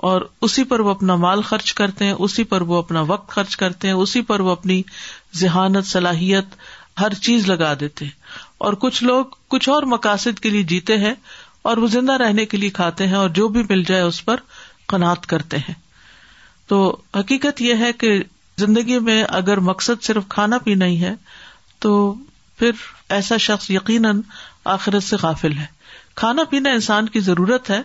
اور 0.08 0.22
اسی 0.46 0.64
پر 0.72 0.80
وہ 0.86 0.90
اپنا 0.90 1.16
مال 1.16 1.42
خرچ 1.48 1.74
کرتے 1.74 2.06
ہیں 2.06 2.12
اسی 2.20 2.44
پر 2.54 2.62
وہ 2.72 2.78
اپنا 2.78 3.02
وقت 3.08 3.30
خرچ 3.32 3.56
کرتے 3.58 3.88
ہیں 3.88 3.96
اسی 3.96 4.22
پر 4.32 4.40
وہ 4.48 4.52
اپنی 4.52 4.82
ذہانت 5.40 5.86
صلاحیت 5.88 6.56
ہر 7.02 7.14
چیز 7.22 7.48
لگا 7.50 7.74
دیتے 7.80 8.06
ہیں 8.06 8.22
اور 8.66 8.74
کچھ 8.82 9.04
لوگ 9.04 9.26
کچھ 9.50 9.70
اور 9.70 9.84
مقاصد 9.94 10.40
کے 10.40 10.50
لیے 10.50 10.64
جیتے 10.74 10.98
ہیں 10.98 11.14
اور 11.72 11.78
وہ 11.78 11.88
زندہ 11.92 12.18
رہنے 12.22 12.46
کے 12.46 12.58
لیے 12.58 12.70
کھاتے 12.80 13.08
ہیں 13.08 13.16
اور 13.16 13.30
جو 13.40 13.48
بھی 13.56 13.64
مل 13.70 13.84
جائے 13.88 14.02
اس 14.02 14.24
پر 14.26 14.40
قناط 14.94 15.26
کرتے 15.34 15.58
ہیں 15.68 15.74
تو 16.68 16.78
حقیقت 17.18 17.62
یہ 17.62 17.76
ہے 17.86 17.92
کہ 18.00 18.14
زندگی 18.58 19.00
میں 19.08 19.24
اگر 19.42 19.60
مقصد 19.72 20.04
صرف 20.06 20.24
کھانا 20.30 20.58
پینا 20.64 20.86
ہی 20.86 21.02
ہے 21.04 21.14
تو 21.86 21.94
پھر 22.60 22.72
ایسا 23.16 23.38
شخص 23.46 23.70
یقیناً 23.72 24.22
آخرت 24.76 25.04
سے 25.04 25.18
قافل 25.22 25.58
ہے 25.58 25.66
کھانا 26.22 26.44
پینا 26.50 26.70
انسان 26.74 27.10
کی 27.10 27.20
ضرورت 27.30 27.70
ہے 27.70 27.82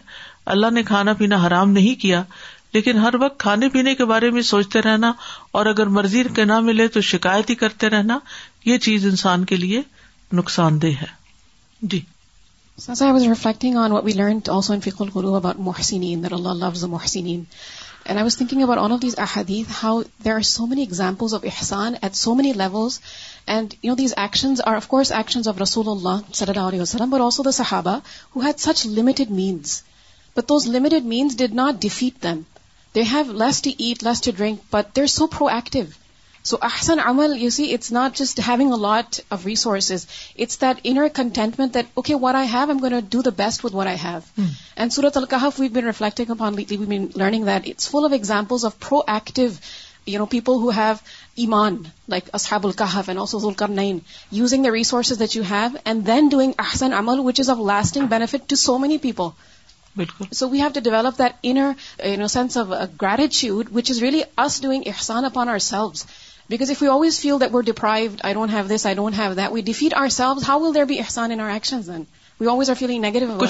اللہ 0.54 0.70
نے 0.72 0.82
کھانا 0.92 1.12
پینا 1.18 1.46
حرام 1.46 1.70
نہیں 1.70 2.00
کیا 2.02 2.22
لیکن 2.72 2.98
ہر 2.98 3.14
وقت 3.20 3.38
کھانے 3.40 3.68
پینے 3.72 3.94
کے 3.94 4.04
بارے 4.04 4.30
میں 4.30 4.42
سوچتے 4.48 4.80
رہنا 4.82 5.12
اور 5.58 5.66
اگر 5.66 5.86
مرضی 5.98 6.22
کے 6.36 6.44
نہ 6.44 6.58
ملے 6.68 6.86
تو 6.96 7.00
شکایت 7.10 7.50
ہی 7.50 7.54
کرتے 7.62 7.88
رہنا 7.90 8.18
یہ 8.64 8.78
چیز 8.86 9.06
انسان 9.06 9.44
کے 9.52 9.56
لیے 9.56 9.82
نقصان 10.40 10.80
دہ 10.82 11.00
ہے 11.02 11.06
جی 11.92 12.00
محسنین 16.88 17.44
and 18.08 18.18
I 18.18 18.24
was 18.24 18.36
thinking 18.36 18.62
about 18.62 18.78
on 18.78 18.92
of 18.92 19.00
these 19.00 19.14
احادیث 19.20 19.72
how 19.82 20.00
there 20.24 20.34
are 20.34 20.42
so 20.50 20.66
many 20.66 20.80
examples 20.82 21.34
of 21.34 21.44
Ehsan 21.46 21.94
at 22.02 22.14
so 22.16 22.34
many 22.34 22.52
levels 22.56 22.98
and 23.54 23.74
you 23.82 23.90
know 23.92 23.96
these 23.96 24.14
actions 24.18 24.60
are 24.66 24.76
of 24.76 24.86
course 24.88 25.12
actions 25.12 25.48
of 25.48 25.60
رسول 25.62 25.88
اللہ 25.88 26.32
صلی 26.32 26.50
اللہ 26.50 26.68
علیہ 26.68 26.80
وسلم 26.80 27.10
بٹ 27.10 27.20
آلسو 27.24 27.42
دا 27.42 27.50
صحابہ 27.58 27.96
who 28.36 28.40
had 28.44 28.60
such 28.60 28.86
limited 29.00 29.30
means 29.40 29.80
but 30.36 30.48
those 30.48 30.66
limited 30.76 31.04
means 31.14 31.36
did 31.38 31.54
not 31.54 31.82
defeat 31.82 32.22
them 32.22 32.40
they 32.94 33.02
have 33.12 33.32
less 33.44 33.62
to 33.62 33.70
eat 33.78 34.04
less 34.04 34.20
to 34.22 34.30
drink 34.36 34.60
but 34.72 34.96
they 34.96 35.00
are 35.00 35.06
so 35.18 35.26
proactive 35.56 35.84
so 36.48 36.56
احسن 36.66 37.00
عمل 37.04 37.32
you 37.42 37.48
see 37.50 37.64
it's 37.74 37.90
not 37.92 38.16
just 38.18 38.40
having 38.48 38.72
a 38.72 38.76
lot 38.80 39.18
of 39.36 39.44
resources 39.46 40.06
it's 40.44 40.60
that 40.60 40.80
inner 40.84 41.06
contentment 41.14 41.74
that 41.74 41.86
okay 41.94 42.14
what 42.22 42.34
I 42.34 42.46
have 42.52 42.70
am 42.70 42.84
not 42.94 43.10
do 43.12 43.22
the 43.22 43.30
best 43.36 43.64
what 43.64 43.74
what 43.74 43.86
I 43.86 43.96
have 44.04 44.40
and 44.76 44.92
سورت 44.92 45.16
القحف 45.16 45.60
we 45.60 45.66
been 45.68 45.74
been 45.74 45.84
reflecting 45.86 46.30
upon 46.30 46.54
we 46.58 46.64
learning 46.76 47.44
that 47.44 47.68
it's 47.68 47.88
full 47.90 48.12
of 48.14 48.64
of 48.64 48.78
proactive 49.14 49.46
you 50.06 50.18
know 50.18 50.26
people 50.26 50.60
who 50.62 50.70
have 50.76 50.92
ایمان 51.42 51.76
like 52.08 52.28
ال 52.62 52.70
کر 52.76 53.68
نئی 53.68 53.92
using 54.38 54.64
the 54.64 54.70
resources 54.72 55.18
that 55.20 55.36
you 55.36 55.42
have 55.50 55.76
and 55.84 56.06
then 56.06 56.28
doing 56.32 56.52
احسن 56.66 56.92
عمل 56.98 57.20
which 57.24 57.40
is 57.40 57.50
of 57.50 57.58
lasting 57.66 58.06
benefit 58.16 58.48
to 58.50 58.56
so 58.62 58.78
many 58.78 58.98
people 58.98 60.04
so 60.38 60.48
we 60.48 60.60
have 60.60 60.68
to 60.74 60.80
develop 60.90 61.18
that 61.20 61.46
no 62.18 62.26
sense 62.38 62.56
of 62.58 62.66
gratitude 63.02 63.68
which 63.76 63.90
really 63.90 63.98
is 64.02 64.22
us 64.44 64.60
doing 64.62 64.82
احسان 64.96 65.24
upon 65.24 65.48
are 65.48 65.58
selves 65.70 66.04
کچھ 66.56 66.76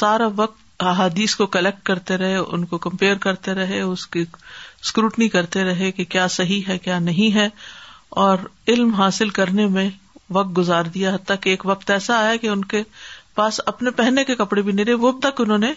سارا 0.00 0.28
وقت 0.36 0.60
احادیث 0.90 1.34
کو 1.36 1.46
collect 1.54 1.82
کرتے 1.86 2.16
رہے 2.18 2.36
ان 2.36 2.64
کو 2.66 2.78
کمپیئر 2.86 3.14
کرتے 3.24 3.54
رہے 3.54 3.80
اس 3.80 4.06
کی 4.14 4.20
اسکروٹنی 4.82 5.28
کرتے 5.28 5.64
رہے 5.64 5.90
کہ 5.96 6.04
کیا 6.14 6.26
صحیح 6.36 6.62
ہے 6.68 6.78
کیا 6.84 6.98
نہیں 6.98 7.34
ہے 7.34 7.48
اور 8.22 8.38
علم 8.68 8.94
حاصل 8.94 9.28
کرنے 9.40 9.66
میں 9.74 9.88
وقت 10.36 10.56
گزار 10.56 10.84
دیا 10.94 11.12
حتیٰ 11.14 11.36
کہ 11.40 11.50
ایک 11.50 11.64
وقت 11.66 11.90
ایسا 11.90 12.18
آیا 12.20 12.34
کہ 12.42 12.48
ان 12.48 12.64
کے 12.72 12.82
پاس 13.34 13.60
اپنے 13.66 13.90
پہننے 13.98 14.24
کے 14.24 14.34
کپڑے 14.36 14.62
بھی 14.62 14.72
نہیں 14.72 14.84
رہے 14.86 14.94
وہ 15.02 15.08
اب 15.12 15.20
تک 15.22 15.40
انہوں 15.40 15.58
نے 15.58 15.72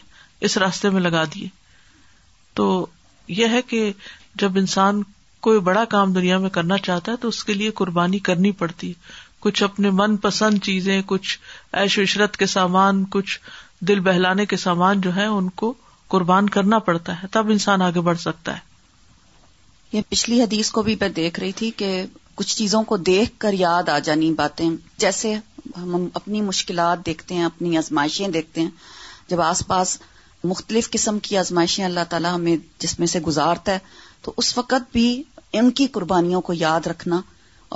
اس 0.48 0.58
راستے 0.64 0.90
میں 0.96 1.02
لگا 1.02 1.24
دیے 1.34 1.48
تو 2.56 2.66
یہ 3.38 3.48
ہے 3.58 3.62
کہ 3.68 3.92
جب 4.44 4.58
انسان 4.58 5.02
کوئی 5.46 5.60
بڑا 5.70 5.84
کام 5.90 6.14
دنیا 6.14 6.38
میں 6.46 6.50
کرنا 6.50 6.78
چاہتا 6.88 7.12
ہے 7.12 7.18
تو 7.22 7.28
اس 7.28 7.44
کے 7.46 7.54
لیے 7.54 7.72
قربانی 7.82 8.20
کرنی 8.30 8.52
پڑتی 8.62 8.92
کچھ 9.40 9.62
اپنے 9.64 9.90
من 9.94 10.16
پسند 10.26 10.60
چیزیں 10.64 11.02
کچھ 11.06 11.38
ایش 11.82 11.98
عشرت 12.04 12.38
کے 12.38 12.46
سامان 12.56 13.04
کچھ 13.16 13.40
دل 13.88 14.00
بہلانے 14.08 14.46
کے 14.54 14.58
سامان 14.58 15.02
جو 15.02 15.16
ہے 15.16 15.26
ان 15.26 15.50
کو 15.62 15.74
قربان 16.14 16.50
کرنا 16.56 16.80
پڑتا 16.88 17.22
ہے 17.22 17.28
تب 17.32 17.50
انسان 17.52 17.82
آگے 17.82 18.02
بڑھ 18.08 18.18
سکتا 18.20 18.54
ہے 18.56 18.74
یہ 19.92 20.02
پچھلی 20.10 20.42
حدیث 20.42 20.72
کو 20.72 20.82
بھی 20.84 20.96
میں 21.02 21.10
دیکھ 21.22 21.40
رہی 21.40 21.52
تھی 21.62 21.72
کہ 21.78 21.90
کچھ 22.36 22.56
چیزوں 22.58 22.84
کو 22.84 22.98
دیکھ 23.10 23.32
کر 23.40 23.54
یاد 23.58 23.90
آ 23.90 23.98
جانی 24.08 24.32
باتیں 24.38 24.70
جیسے 25.00 25.36
ہم 25.78 26.08
اپنی 26.14 26.42
مشکلات 26.42 27.06
دیکھتے 27.06 27.36
ہیں 27.36 27.44
اپنی 27.44 27.78
آزمائشیں 27.78 28.28
دیکھتے 28.38 28.62
ہیں 28.62 28.70
جب 29.30 29.42
آس 29.42 29.64
پاس 29.68 29.98
مختلف 30.44 30.90
قسم 30.92 31.20
کی 31.28 31.38
آزمائشیں 31.38 31.84
اللہ 31.86 32.04
تعالیٰ 32.10 32.34
ہمیں 32.34 32.56
جس 32.80 32.98
میں 33.00 33.08
سے 33.08 33.20
گزارتا 33.28 33.74
ہے 33.74 33.80
تو 34.22 34.34
اس 34.38 34.58
وقت 34.58 34.92
بھی 34.94 35.06
ان 35.60 35.72
کی 35.80 35.88
قربانیوں 35.92 36.42
کو 36.50 36.54
یاد 36.58 36.88
رکھنا 36.88 37.22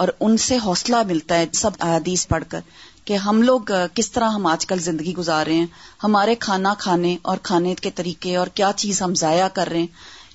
اور 0.02 0.08
ان 0.20 0.38
سے 0.38 0.58
حوصلہ 0.66 0.96
ملتا 1.08 1.36
ہے 1.38 1.46
سب 1.54 1.72
احادیث 1.80 2.28
پڑھ 2.28 2.44
کر 2.50 2.60
کہ 3.06 3.18
ہم 3.26 3.42
لوگ 3.42 3.72
کس 3.94 4.12
طرح 4.12 4.30
ہم 4.34 4.46
آج 4.48 4.66
کل 4.66 4.80
زندگی 4.80 5.14
گزار 5.18 5.46
رہے 5.46 5.54
ہیں 5.56 5.66
ہمارے 6.04 6.36
کھانا 6.40 6.74
کھانے 6.80 7.16
اور 7.32 7.38
کھانے 7.44 7.74
کے 7.82 7.92
طریقے 7.96 8.36
اور 8.38 8.48
کیا 8.56 8.72
چیز 8.78 9.02
ہم 9.02 9.14
ضائع 9.22 9.48
کر 9.54 9.70
رہے 9.72 9.80
ہیں 9.80 9.88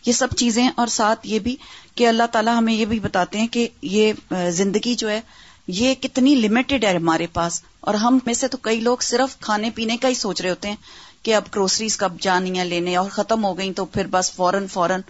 یہ 0.06 0.12
سب 0.12 0.34
چیزیں 0.37 0.68
اور 0.76 0.87
ساتھ 0.94 1.26
یہ 1.26 1.38
بھی 1.44 1.56
کہ 1.96 2.08
اللہ 2.08 2.26
تعالیٰ 2.32 2.56
ہمیں 2.58 2.73
یہ 2.73 2.84
بھی 2.87 2.99
بتاتے 3.00 3.38
ہیں 3.40 3.46
کہ 3.52 3.66
یہ 3.90 4.12
زندگی 4.52 4.94
جو 5.04 5.11
ہے 5.11 5.20
یہ 5.66 5.94
کتنی 6.00 6.35
لمیٹڈ 6.35 6.85
ہے 6.85 6.94
ہمارے 6.97 7.26
پاس 7.33 7.61
اور 7.90 7.94
ہم 8.02 8.18
میں 8.26 8.35
سے 8.35 8.49
تو 8.49 8.59
کئی 8.62 8.80
لوگ 8.80 8.97
صرف 9.02 9.38
کھانے 9.40 9.71
پینے 9.75 9.97
کا 10.00 10.09
ہی 10.09 10.14
سوچ 10.14 10.40
رہے 10.40 10.50
ہوتے 10.50 10.68
ہیں 10.68 10.76
کہ 11.25 11.35
اب 11.35 11.42
گروسریز 11.54 11.97
کب 11.97 12.18
جانی 12.21 12.56
ہیں 12.59 12.64
لینے 12.64 12.97
اور 12.97 13.09
ختم 13.11 13.44
ہو 13.44 13.56
گئی 13.59 13.73
تو 13.76 13.85
پھر 13.94 14.06
بس 14.11 14.33
فوراً 14.35 14.66
فوراً 14.73 15.00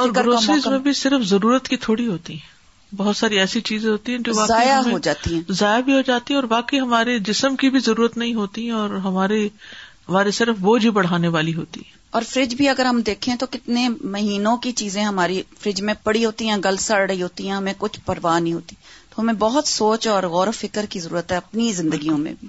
اور 0.00 0.08
گروسریز 0.16 0.66
میں 0.66 0.78
بھی 0.78 0.92
صرف 0.92 1.22
ضرورت 1.28 1.68
کی 1.68 1.76
تھوڑی 1.86 2.06
ہوتی 2.06 2.34
ہے 2.34 2.56
بہت 2.96 3.16
ساری 3.16 3.38
ایسی 3.38 3.60
چیزیں 3.60 3.90
ہوتی 3.90 4.12
ہیں 4.12 4.18
جو 4.26 4.32
ضائع 4.48 4.76
ہو 4.92 4.98
جاتی 5.02 5.34
ہیں 5.34 5.52
ضائع 5.56 5.80
بھی 5.84 5.92
ہو 5.92 6.00
جاتی 6.06 6.34
ہیں 6.34 6.40
اور 6.40 6.46
باقی 6.48 6.80
ہمارے 6.80 7.18
جسم 7.30 7.56
کی 7.62 7.70
بھی 7.70 7.78
ضرورت 7.86 8.16
نہیں 8.16 8.34
ہوتی 8.34 8.68
اور 8.82 8.90
ہمارے 9.04 9.46
ہمارے 10.08 10.30
صرف 10.30 10.58
بوجھ 10.60 10.84
ہی 10.84 10.90
بڑھانے 10.96 11.28
والی 11.28 11.54
ہوتی 11.54 11.80
ہے 11.80 11.96
اور 12.18 12.22
فریج 12.28 12.54
بھی 12.56 12.68
اگر 12.68 12.84
ہم 12.84 13.00
دیکھیں 13.06 13.34
تو 13.40 13.46
کتنے 13.50 13.88
مہینوں 14.00 14.56
کی 14.58 14.72
چیزیں 14.82 15.02
ہماری 15.04 15.42
فریج 15.60 15.82
میں 15.88 15.94
پڑی 16.04 16.24
ہوتی 16.24 16.48
ہیں 16.48 16.56
گل 16.64 16.76
سڑ 16.84 17.04
رہی 17.08 17.22
ہوتی 17.22 17.48
ہیں 17.48 17.54
ہمیں 17.54 17.72
کچھ 17.78 17.98
پرواہ 18.06 18.38
نہیں 18.38 18.52
ہوتی 18.52 18.76
ہمیں 19.18 19.34
بہت 19.38 19.66
سوچ 19.68 20.06
اور 20.08 20.22
غور 20.32 20.46
و 20.46 20.50
فکر 20.58 20.86
کی 20.90 21.00
ضرورت 21.00 21.32
ہے 21.32 21.36
اپنی 21.36 21.70
زندگیوں 21.80 22.18
میں 22.24 22.32
بھی 22.40 22.48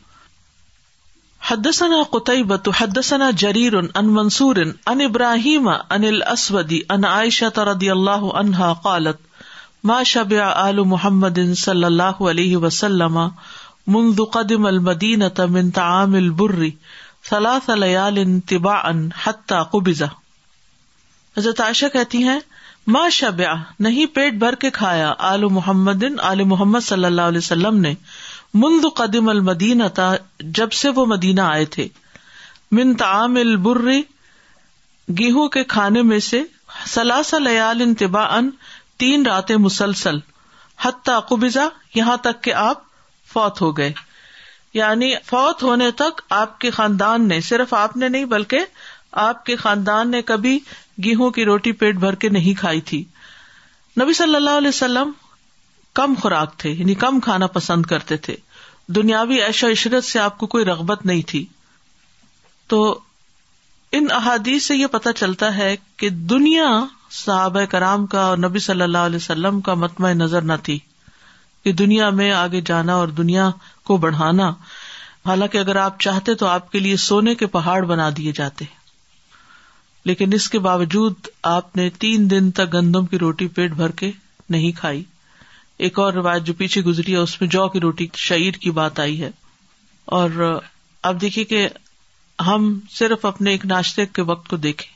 حدثنا 1.49 1.97
قطيبة 2.13 2.71
حدثنا 2.79 3.29
جرير 3.43 3.75
عن 3.99 4.07
منصور 4.15 4.57
عن 4.91 5.01
ابراهيم 5.05 5.69
عن 5.75 6.05
الاسود 6.09 6.73
عن 6.95 7.07
عائشة 7.11 7.63
رضي 7.69 7.89
الله 7.93 8.33
عنها 8.39 8.81
قالت 8.87 9.21
ما 9.91 9.97
شبع 10.09 10.49
آل 10.63 10.81
محمد 10.93 11.39
صلى 11.61 11.87
الله 11.91 12.29
عليه 12.31 12.59
وسلم 12.65 13.17
منذ 13.95 14.21
قدم 14.37 14.67
المدينة 14.73 15.47
من 15.55 15.71
طعام 15.79 16.17
البر 16.21 16.69
ثلاث 17.31 17.71
ليال 17.85 18.21
تباعا 18.53 18.93
حتى 18.99 19.63
قبض 19.75 20.03
حضرت 21.39 21.61
عائشہ 21.69 21.93
کہتی 21.97 22.23
ہیں 22.29 22.39
ما 22.87 23.07
شبیا 23.11 23.53
نہیں 23.79 24.05
پیٹ 24.15 24.33
بھر 24.39 24.55
کے 24.59 24.69
کھایا 24.73 25.13
آل 25.31 25.45
محمد 25.51 26.03
آل 26.23 26.43
محمد 26.51 26.79
صلی 26.83 27.05
اللہ 27.05 27.21
علیہ 27.31 27.37
وسلم 27.43 27.79
نے 27.81 27.93
منذ 28.53 28.85
قدیم 28.95 29.29
المدینہ 29.29 29.87
تھا 29.95 30.11
جب 30.59 30.71
سے 30.81 30.89
وہ 30.95 31.05
مدینہ 31.05 31.41
آئے 31.41 31.65
تھے 31.75 31.87
من 32.77 32.93
تعام 32.97 33.35
البر 33.41 33.87
گیہوں 35.17 35.47
کے 35.57 35.63
کھانے 35.73 36.01
میں 36.11 36.19
سے 36.29 36.41
لیال 37.41 37.81
انتبا 37.81 38.23
ان 38.37 38.49
تین 38.99 39.25
راتیں 39.25 39.55
مسلسل 39.57 40.17
حتیٰ 40.81 41.19
قبضہ 41.29 41.67
یہاں 41.95 42.17
تک 42.23 42.41
کہ 42.43 42.53
آپ 42.53 42.81
فوت 43.33 43.61
ہو 43.61 43.75
گئے 43.77 43.91
یعنی 44.73 45.13
فوت 45.25 45.63
ہونے 45.63 45.89
تک 46.01 46.21
آپ 46.39 46.59
کے 46.59 46.69
خاندان 46.71 47.27
نے 47.27 47.39
صرف 47.49 47.73
آپ 47.73 47.95
نے 47.97 48.09
نہیں 48.09 48.25
بلکہ 48.33 48.65
آپ 49.25 49.45
کے 49.45 49.55
خاندان 49.55 50.11
نے 50.11 50.21
کبھی 50.21 50.57
گیہوں 51.03 51.29
کی 51.31 51.45
روٹی 51.45 51.71
پیٹ 51.83 51.95
بھر 51.99 52.15
کے 52.23 52.29
نہیں 52.29 52.59
کھائی 52.59 52.81
تھی 52.89 53.03
نبی 54.01 54.13
صلی 54.13 54.35
اللہ 54.35 54.57
علیہ 54.57 54.67
وسلم 54.67 55.11
کم 55.95 56.13
خوراک 56.21 56.57
تھے 56.59 56.69
یعنی 56.71 56.93
کم 57.03 57.19
کھانا 57.23 57.47
پسند 57.53 57.85
کرتے 57.85 58.17
تھے 58.27 58.35
دنیاوی 58.95 59.39
و 59.41 59.45
عشرت 59.71 60.03
سے 60.03 60.19
آپ 60.19 60.37
کو 60.37 60.47
کوئی 60.53 60.65
رغبت 60.65 61.05
نہیں 61.05 61.21
تھی 61.29 61.45
تو 62.69 62.81
ان 63.97 64.07
احادیث 64.15 64.65
سے 64.67 64.75
یہ 64.75 64.87
پتہ 64.91 65.09
چلتا 65.17 65.55
ہے 65.57 65.75
کہ 65.97 66.09
دنیا 66.09 66.67
صحابہ 67.11 67.63
کرام 67.69 68.05
کا 68.07 68.21
اور 68.21 68.37
نبی 68.37 68.59
صلی 68.65 68.81
اللہ 68.81 69.05
علیہ 69.11 69.15
وسلم 69.21 69.59
کا 69.67 69.73
متمع 69.83 70.11
نظر 70.13 70.41
نہ 70.41 70.53
تھی 70.63 70.77
کہ 71.63 71.71
دنیا 71.83 72.09
میں 72.19 72.31
آگے 72.31 72.61
جانا 72.65 72.95
اور 72.95 73.07
دنیا 73.21 73.49
کو 73.85 73.97
بڑھانا 74.05 74.49
حالانکہ 75.25 75.57
اگر 75.57 75.75
آپ 75.75 75.99
چاہتے 75.99 76.35
تو 76.43 76.47
آپ 76.47 76.71
کے 76.71 76.79
لیے 76.79 76.97
سونے 77.07 77.33
کے 77.35 77.47
پہاڑ 77.55 77.81
بنا 77.85 78.09
دیے 78.17 78.31
جاتے 78.35 78.65
لیکن 80.05 80.33
اس 80.33 80.47
کے 80.49 80.59
باوجود 80.65 81.27
آپ 81.55 81.75
نے 81.75 81.89
تین 81.99 82.29
دن 82.29 82.49
تک 82.59 82.73
گندم 82.73 83.05
کی 83.05 83.17
روٹی 83.19 83.47
پیٹ 83.55 83.71
بھر 83.75 83.91
کے 84.01 84.11
نہیں 84.49 84.71
کھائی 84.79 85.03
ایک 85.87 85.99
اور 85.99 86.13
روایت 86.13 86.43
جو 86.45 86.53
پیچھے 86.57 86.81
گزری 86.81 87.11
ہے 87.13 87.17
اس 87.17 87.39
میں 87.41 87.49
جو 87.49 87.67
کی 87.69 87.79
روٹی 87.79 88.07
شعر 88.27 88.57
کی 88.61 88.71
بات 88.79 88.99
آئی 88.99 89.21
ہے 89.21 89.29
اور 90.19 90.53
اب 91.09 91.19
دیکھیے 91.21 91.43
کہ 91.45 91.67
ہم 92.45 92.69
صرف 92.91 93.25
اپنے 93.25 93.51
ایک 93.51 93.65
ناشتے 93.65 94.05
کے 94.13 94.21
وقت 94.31 94.47
کو 94.49 94.55
دیکھیں 94.65 94.87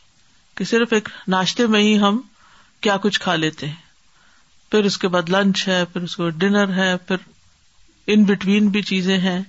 کہ 0.57 0.65
صرف 0.65 0.93
ایک 0.93 1.09
ناشتے 1.35 1.67
میں 1.75 1.81
ہی 1.81 1.97
ہم 1.99 2.19
کیا 2.81 2.97
کچھ 3.01 3.19
کھا 3.19 3.35
لیتے 3.35 3.67
ہیں 3.67 3.81
پھر 4.71 4.83
اس 4.85 4.97
کے 4.97 5.07
بعد 5.07 5.29
لنچ 5.29 5.67
ہے 5.67 5.83
پھر 5.93 6.01
اس 6.03 6.15
کے 6.17 6.23
بعد 6.23 6.39
ڈنر 6.39 6.73
ہے 6.77 6.93
پھر 7.07 7.17
ان 8.13 8.23
بٹوین 8.29 8.67
بھی 8.69 8.81
چیزیں 8.91 9.17
ہیں 9.17 9.39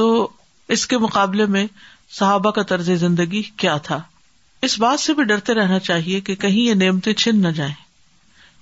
تو 0.00 0.06
اس 0.76 0.86
کے 0.86 0.98
مقابلے 0.98 1.46
میں 1.56 1.66
صحابہ 2.18 2.50
کا 2.58 2.62
طرز 2.70 2.90
زندگی 3.00 3.42
کیا 3.62 3.76
تھا 3.88 4.00
اس 4.64 4.78
بات 4.80 5.00
سے 5.00 5.14
بھی 5.14 5.24
ڈرتے 5.30 5.54
رہنا 5.54 5.78
چاہیے 5.86 6.20
کہ 6.26 6.34
کہیں 6.42 6.60
یہ 6.60 6.74
نعمتیں 6.82 7.12
چھن 7.22 7.40
نہ 7.42 7.48
جائیں 7.56 7.72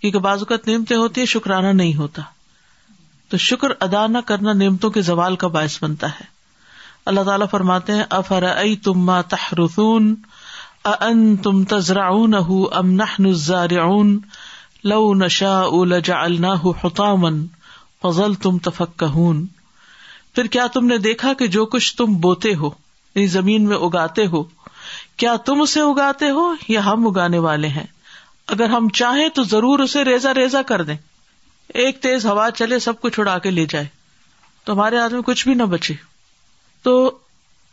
کیونکہ 0.00 0.18
بازوقت 0.26 0.66
نعمتیں 0.68 0.96
ہوتی 0.96 1.20
ہیں 1.20 1.26
شکرانہ 1.32 1.72
نہیں 1.80 1.94
ہوتا 1.96 2.22
تو 3.30 3.36
شکر 3.48 3.72
ادا 3.86 4.06
نہ 4.14 4.18
کرنا 4.30 4.52
نعمتوں 4.62 4.90
کے 4.96 5.02
زوال 5.08 5.36
کا 5.42 5.48
باعث 5.56 5.82
بنتا 5.82 6.06
ہے 6.20 6.24
اللہ 7.12 7.28
تعالی 7.28 7.44
فرماتے 7.50 7.92
ہیں 7.98 8.04
افر 8.18 8.42
ائی 8.56 8.74
تم 8.88 9.04
ما 9.10 9.20
تحرسون 9.34 10.14
ان 10.98 11.24
تم 11.42 11.62
تزرا 11.72 12.08
شاجا 15.30 16.24
من 17.24 17.44
فضل 18.02 18.34
تم 18.46 18.58
تفک 18.62 19.04
پھر 20.34 20.46
کیا 20.56 20.66
تم 20.72 20.86
نے 20.86 20.98
دیکھا 21.06 21.32
کہ 21.38 21.46
جو 21.56 21.64
کچھ 21.74 21.94
تم 21.96 22.14
بوتے 22.26 22.54
ہو 22.62 22.70
یعنی 23.14 23.26
زمین 23.36 23.68
میں 23.68 23.76
اگاتے 23.86 24.26
ہو 24.32 24.42
کیا 25.16 25.34
تم 25.46 25.60
اسے 25.60 25.80
اگاتے 25.80 26.30
ہو 26.38 26.52
یا 26.68 26.84
ہم 26.84 27.06
اگانے 27.06 27.38
والے 27.46 27.68
ہیں 27.68 27.86
اگر 28.54 28.68
ہم 28.70 28.88
چاہیں 28.94 29.28
تو 29.34 29.42
ضرور 29.50 29.78
اسے 29.80 30.04
ریزا 30.04 30.32
ریزا 30.34 30.62
کر 30.66 30.82
دیں 30.84 30.96
ایک 31.82 32.00
تیز 32.02 32.26
ہوا 32.26 32.48
چلے 32.58 32.78
سب 32.86 33.00
کچھ 33.00 33.18
اڑا 33.20 33.38
کے 33.42 33.50
لے 33.50 33.64
جائے 33.70 33.86
تو 34.64 34.72
ہمارے 34.72 34.98
ہاتھ 34.98 35.12
میں 35.14 35.22
کچھ 35.26 35.46
بھی 35.48 35.54
نہ 35.54 35.62
بچے 35.70 35.94
تو 36.82 36.92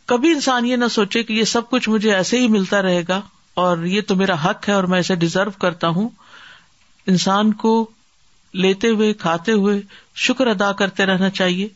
کبھی 0.08 0.30
انسان 0.32 0.66
یہ 0.66 0.76
نہ 0.76 0.88
سوچے 0.90 1.22
کہ 1.22 1.32
یہ 1.32 1.44
سب 1.54 1.68
کچھ 1.70 1.88
مجھے 1.88 2.14
ایسے 2.14 2.38
ہی 2.40 2.46
ملتا 2.48 2.82
رہے 2.82 3.02
گا 3.08 3.20
اور 3.64 3.78
یہ 3.84 4.00
تو 4.08 4.16
میرا 4.16 4.34
حق 4.44 4.68
ہے 4.68 4.74
اور 4.74 4.84
میں 4.92 4.98
اسے 5.00 5.14
ڈیزرو 5.24 5.50
کرتا 5.60 5.88
ہوں 5.96 6.08
انسان 7.14 7.52
کو 7.62 7.72
لیتے 8.62 8.88
ہوئے 8.88 9.12
کھاتے 9.24 9.52
ہوئے 9.52 9.80
شکر 10.26 10.46
ادا 10.46 10.72
کرتے 10.80 11.06
رہنا 11.06 11.30
چاہیے 11.40 11.68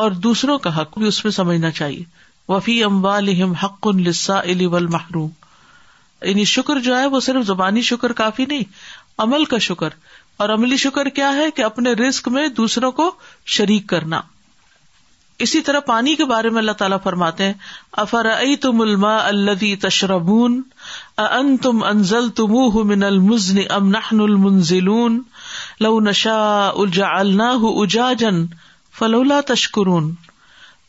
اور 0.00 0.10
دوسروں 0.26 0.58
کا 0.64 0.80
حق 0.80 0.98
بھی 0.98 1.06
اس 1.08 1.24
میں 1.24 1.32
سمجھنا 1.32 1.70
چاہیے 1.70 2.02
وفی 2.48 2.74
حق 3.62 3.86
والمحروم 3.86 5.30
یعنی 6.28 6.44
شکر 6.52 6.78
جو 6.84 6.98
ہے 6.98 7.06
وہ 7.14 7.20
صرف 7.28 7.44
زبانی 7.46 7.82
شکر 7.88 8.12
کافی 8.22 8.44
نہیں 8.52 8.62
عمل 9.24 9.44
کا 9.54 9.58
شکر 9.66 9.96
اور 10.44 10.48
عملی 10.54 10.76
شکر 10.82 11.08
کیا 11.18 11.32
ہے 11.34 11.50
کہ 11.56 11.62
اپنے 11.64 11.92
رسک 12.06 12.28
میں 12.36 12.46
دوسروں 12.58 12.90
کو 13.00 13.10
شریک 13.58 13.86
کرنا 13.88 14.20
اسی 15.46 15.60
طرح 15.62 15.80
پانی 15.86 16.14
کے 16.16 16.24
بارے 16.32 16.50
میں 16.50 16.58
اللہ 16.58 16.76
تعالیٰ 16.82 16.96
فرماتے 17.04 17.44
ہیں 17.46 17.52
افر 18.02 18.26
تم 18.60 18.80
الما 18.80 19.16
الدی 19.26 19.74
تشربون 19.86 20.60
ان 21.28 21.56
تم 21.66 21.82
انزل 21.88 22.28
تم 22.36 22.54
من 22.92 23.02
المزن 23.10 23.60
ام 23.78 23.90
نل 24.12 24.36
منظلون 24.46 25.20
لا 25.86 25.88
النا 27.10 27.50
اجا 27.82 28.12
جن 28.22 28.44
فلولا 28.98 29.40
تشکرون 29.52 30.14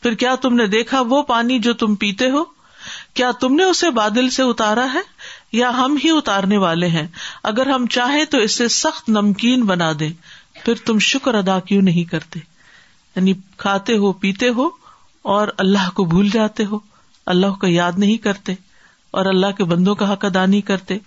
پھر 0.02 0.14
کیا 0.14 0.34
تم 0.42 0.54
نے 0.54 0.66
دیکھا 0.72 1.00
وہ 1.08 1.22
پانی 1.28 1.58
جو 1.66 1.72
تم 1.82 1.94
پیتے 2.02 2.30
ہو 2.30 2.42
کیا 3.14 3.30
تم 3.40 3.54
نے 3.54 3.64
اسے 3.70 3.90
بادل 3.96 4.28
سے 4.30 4.42
اتارا 4.50 4.86
ہے 4.92 5.00
یا 5.52 5.70
ہم 5.76 5.96
ہی 6.04 6.10
اتارنے 6.16 6.56
والے 6.64 6.86
ہیں 6.88 7.06
اگر 7.50 7.66
ہم 7.74 7.86
چاہیں 7.96 8.24
تو 8.30 8.38
اسے 8.48 8.68
سخت 8.76 9.08
نمکین 9.08 9.64
بنا 9.70 9.90
دے 10.00 10.08
پھر 10.64 10.84
تم 10.86 10.98
شکر 11.08 11.34
ادا 11.34 11.58
کیوں 11.70 11.82
نہیں 11.82 12.04
کرتے 12.10 12.40
یعنی 13.16 13.32
کھاتے 13.64 13.96
ہو 14.04 14.12
پیتے 14.24 14.48
ہو 14.58 14.68
اور 15.34 15.48
اللہ 15.64 15.88
کو 15.94 16.04
بھول 16.12 16.28
جاتے 16.32 16.64
ہو 16.70 16.78
اللہ 17.34 17.58
کو 17.60 17.66
یاد 17.66 17.98
نہیں 18.04 18.16
کرتے 18.24 18.54
اور 19.18 19.26
اللہ 19.26 19.52
کے 19.56 19.64
بندوں 19.72 19.94
کا 20.02 20.12
حق 20.12 20.24
ادا 20.24 20.44
نہیں 20.46 20.60
کرتے 20.70 20.98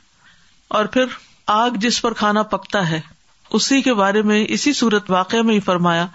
اور 0.80 0.86
پھر 0.96 1.16
آگ 1.56 1.72
جس 1.84 2.02
پر 2.02 2.14
کھانا 2.22 2.44
پکتا 2.56 2.90
ہے 2.90 3.00
اسی 3.54 3.82
کے 3.82 3.94
بارے 3.94 4.22
میں 4.30 4.44
اسی 4.56 4.72
صورت 4.74 5.10
واقع 5.12 5.38
میں 5.48 5.54
ہی 5.56 5.60
فرمایا 5.60 6.08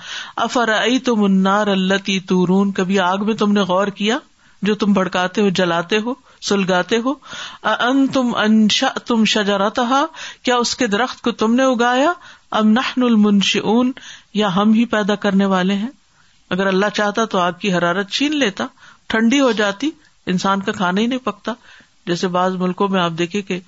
تورون 2.29 2.71
کبھی 2.79 2.99
آگ 3.07 3.19
میں 3.27 3.35
تم 3.43 3.53
نے 3.53 3.61
غور 3.73 3.89
کیا 4.01 4.19
جو 4.69 4.75
تم 4.83 4.93
بڑکاتے 4.93 5.41
ہو 5.43 5.49
جلاتے 5.59 5.99
ہو 6.05 6.13
سلگاتے 6.49 6.97
ہو 7.05 7.13
ان 7.79 7.99
تم 8.13 8.33
تم 8.33 8.35
انشا 8.45 8.91
ہوتا 9.65 10.05
کیا 10.45 10.57
اس 10.57 10.73
کے 10.83 10.87
درخت 10.97 11.19
کو 11.25 11.31
تم 11.43 11.51
نے 11.55 11.65
اگایا 11.73 12.13
ہم 12.53 12.67
نہ 14.71 14.85
پیدا 14.91 15.15
کرنے 15.27 15.45
والے 15.55 15.75
ہیں 15.83 15.91
اگر 16.57 16.67
اللہ 16.67 16.91
چاہتا 16.95 17.21
تو 17.31 17.39
آگ 17.39 17.53
کی 17.61 17.69
حرارت 17.75 18.07
چھین 18.17 18.33
لیتا 18.39 18.67
ٹھنڈی 19.15 19.39
ہو 19.41 19.51
جاتی 19.61 19.87
انسان 20.35 20.59
کا 20.63 20.73
کھانا 20.73 21.01
ہی 21.01 21.07
نہیں 21.07 21.25
پکتا 21.25 21.53
جیسے 22.07 22.27
بعض 22.37 22.51
ملکوں 22.59 22.89
میں 22.89 23.01
آپ 23.01 23.13
دیکھے 23.19 23.43
کہ 23.51 23.59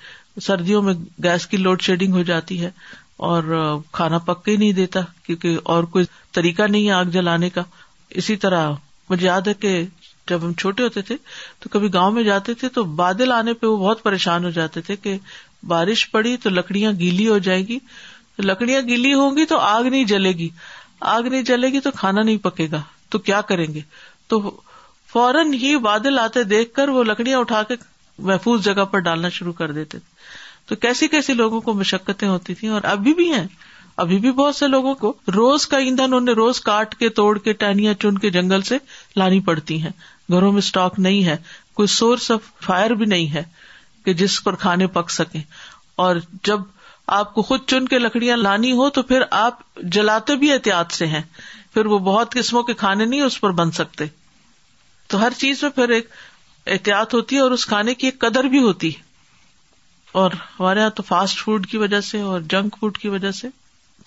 سردیوں 0.43 0.83
میں 0.83 0.93
گیس 1.23 1.47
کی 1.47 1.57
لوڈ 1.57 1.83
شیڈنگ 1.83 2.13
ہو 2.15 2.23
جاتی 2.33 2.63
ہے 2.65 2.71
اور 3.27 3.77
کھانا 3.93 4.19
پک 4.27 4.45
کے 4.45 4.55
نہیں 4.57 4.73
دیتا 4.73 5.01
کیونکہ 5.27 5.59
اور 5.75 5.85
کوئی 5.95 6.05
طریقہ 6.35 6.63
نہیں 6.71 6.87
ہے 6.87 6.91
آگ 6.93 7.05
جلانے 7.13 7.49
کا 7.51 7.63
اسی 8.21 8.37
طرح 8.45 8.71
مجھے 9.11 9.25
یاد 9.27 9.47
ہے 9.49 9.55
کہ 9.65 9.73
جب 10.31 10.45
ہم 10.47 10.53
چھوٹے 10.61 10.83
ہوتے 10.83 11.03
تھے 11.09 11.17
تو 11.61 11.69
کبھی 11.73 11.93
گاؤں 11.95 12.13
میں 12.13 12.23
جاتے 12.23 12.55
تھے 12.63 12.69
تو 12.75 12.85
بادل 13.01 13.33
آنے 13.33 13.53
پہ 13.61 13.67
وہ 13.67 13.77
بہت 13.79 14.03
پریشان 14.03 14.45
ہو 14.45 14.51
جاتے 14.59 14.81
تھے 14.89 14.97
کہ 15.03 15.17
بارش 15.69 16.11
پڑی 16.11 16.37
تو 16.43 16.51
لکڑیاں 16.51 16.93
گیلی 16.99 17.27
ہو 17.29 17.39
جائے 17.49 17.67
گی 17.69 17.79
لکڑیاں 18.43 18.83
گیلی 18.89 19.13
ہوں 19.15 19.37
گی 19.37 19.45
تو 19.53 19.59
آگ 19.59 19.85
نہیں 19.85 20.05
جلے 20.15 20.33
گی 20.39 20.49
آگ 21.15 21.23
نہیں 21.31 21.43
جلے 21.53 21.69
گی 21.73 21.81
تو 21.81 21.91
کھانا 21.97 22.23
نہیں 22.23 22.37
پکے 22.45 22.67
گا 22.73 22.83
تو 23.11 23.19
کیا 23.29 23.41
کریں 23.49 23.67
گے 23.75 23.81
تو 24.29 24.41
فوراً 25.13 25.53
ہی 25.63 25.77
بادل 25.89 26.19
آتے 26.19 26.43
دیکھ 26.55 26.73
کر 26.75 26.89
وہ 26.97 27.03
لکڑیاں 27.05 27.39
اٹھا 27.39 27.63
کے 27.69 27.75
محفوظ 28.31 28.63
جگہ 28.65 28.85
پر 28.91 28.99
ڈالنا 29.11 29.29
شروع 29.39 29.53
کر 29.63 29.73
دیتے 29.73 29.99
تھے 29.99 30.17
تو 30.69 30.77
کیسی 30.77 31.07
کیسے 31.09 31.35
لوگوں 31.35 31.61
کو 31.61 31.73
مشقتیں 31.75 32.29
ہوتی 32.29 32.55
تھی 32.55 32.69
اور 32.77 32.81
ابھی 32.93 33.13
بھی 33.15 33.31
ہیں 33.33 33.47
ابھی 34.05 34.19
بھی 34.25 34.31
بہت 34.33 34.57
سے 34.57 34.67
لوگوں 34.69 34.95
کو 34.95 35.13
روز 35.35 35.67
کا 35.69 35.79
ایندھن 35.85 36.13
انہیں 36.15 36.35
روز 36.35 36.61
کاٹ 36.69 36.95
کے 36.99 37.09
توڑ 37.21 37.37
کے 37.47 37.53
ٹہنیاں 37.63 37.95
چن 38.03 38.19
کے 38.25 38.31
جنگل 38.31 38.63
سے 38.69 38.77
لانی 39.17 39.41
پڑتی 39.47 39.81
ہیں 39.83 39.91
گھروں 40.33 40.51
میں 40.53 40.59
اسٹاک 40.65 40.99
نہیں 41.07 41.25
ہے 41.27 41.37
کوئی 41.77 41.89
سورس 41.95 42.31
آف 42.31 42.53
فائر 42.67 42.91
بھی 43.01 43.07
نہیں 43.15 43.33
ہے 43.35 43.43
کہ 44.05 44.13
جس 44.21 44.43
پر 44.45 44.55
کھانے 44.65 44.87
پک 44.99 45.11
سکے 45.11 45.39
اور 46.05 46.17
جب 46.47 46.61
آپ 47.21 47.33
کو 47.35 47.43
خود 47.49 47.65
چن 47.67 47.87
کے 47.89 47.99
لکڑیاں 47.99 48.37
لانی 48.37 48.73
ہو 48.79 48.89
تو 48.99 49.03
پھر 49.11 49.23
آپ 49.41 49.61
جلاتے 49.93 50.37
بھی 50.45 50.53
احتیاط 50.53 50.93
سے 50.95 51.07
ہیں 51.17 51.23
پھر 51.75 51.87
وہ 51.95 51.99
بہت 52.13 52.33
قسموں 52.35 52.63
کے 52.71 52.75
کھانے 52.85 53.05
نہیں 53.05 53.21
اس 53.23 53.41
پر 53.41 53.51
بن 53.63 53.71
سکتے 53.81 54.05
تو 55.09 55.21
ہر 55.21 55.33
چیز 55.39 55.63
میں 55.63 55.71
پھر 55.75 55.89
ایک 55.99 56.09
احتیاط 56.73 57.15
ہوتی 57.15 57.37
ہے 57.37 57.41
اور 57.41 57.51
اس 57.51 57.67
کھانے 57.67 57.95
کی 57.95 58.07
ایک 58.07 58.19
قدر 58.21 58.45
بھی 58.55 58.63
ہوتی 58.63 58.95
ہے 58.95 59.07
اور 60.13 60.31
ہمارے 60.59 60.81
یہاں 60.81 60.91
تو 60.99 61.03
فاسٹ 61.07 61.39
فوڈ 61.45 61.67
کی 61.71 61.77
وجہ 61.79 62.01
سے 62.01 62.21
اور 62.21 62.41
جنک 62.51 62.77
فوڈ 62.81 62.99
کی 62.99 63.09
وجہ 63.09 63.31
سے 63.41 63.49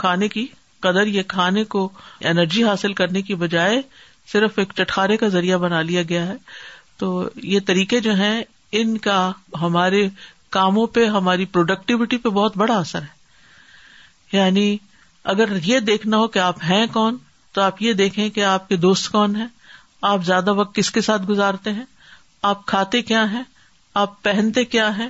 کھانے 0.03 0.27
کی 0.29 0.45
قدر 0.81 1.07
یہ 1.07 1.23
کھانے 1.27 1.63
کو 1.73 1.89
انرجی 2.29 2.63
حاصل 2.63 2.93
کرنے 2.99 3.21
کی 3.21 3.35
بجائے 3.41 3.81
صرف 4.31 4.57
ایک 4.59 4.73
چٹکارے 4.77 5.17
کا 5.17 5.27
ذریعہ 5.35 5.57
بنا 5.57 5.81
لیا 5.81 6.01
گیا 6.09 6.25
ہے 6.27 6.35
تو 6.99 7.27
یہ 7.43 7.59
طریقے 7.65 7.99
جو 8.07 8.15
ہیں 8.15 8.41
ان 8.79 8.97
کا 9.05 9.31
ہمارے 9.61 10.07
کاموں 10.55 10.85
پہ 10.95 11.05
ہماری 11.15 11.45
پروڈکٹیوٹی 11.55 12.17
پہ 12.25 12.29
بہت 12.29 12.57
بڑا 12.57 12.77
اثر 12.77 13.01
ہے 13.01 13.59
یعنی 14.37 14.77
اگر 15.33 15.49
یہ 15.63 15.79
دیکھنا 15.91 16.17
ہو 16.17 16.27
کہ 16.35 16.39
آپ 16.39 16.63
ہیں 16.69 16.85
کون 16.93 17.17
تو 17.53 17.61
آپ 17.61 17.81
یہ 17.81 17.93
دیکھیں 17.93 18.29
کہ 18.35 18.43
آپ 18.45 18.67
کے 18.69 18.75
دوست 18.87 19.11
کون 19.11 19.35
ہیں 19.35 19.47
آپ 20.11 20.23
زیادہ 20.25 20.53
وقت 20.55 20.75
کس 20.75 20.91
کے 20.91 21.01
ساتھ 21.07 21.21
گزارتے 21.29 21.71
ہیں 21.73 21.85
آپ 22.51 22.65
کھاتے 22.65 23.01
کیا 23.11 23.23
ہیں 23.31 23.43
آپ 24.03 24.21
پہنتے 24.23 24.63
کیا 24.65 24.89
ہیں 24.97 25.09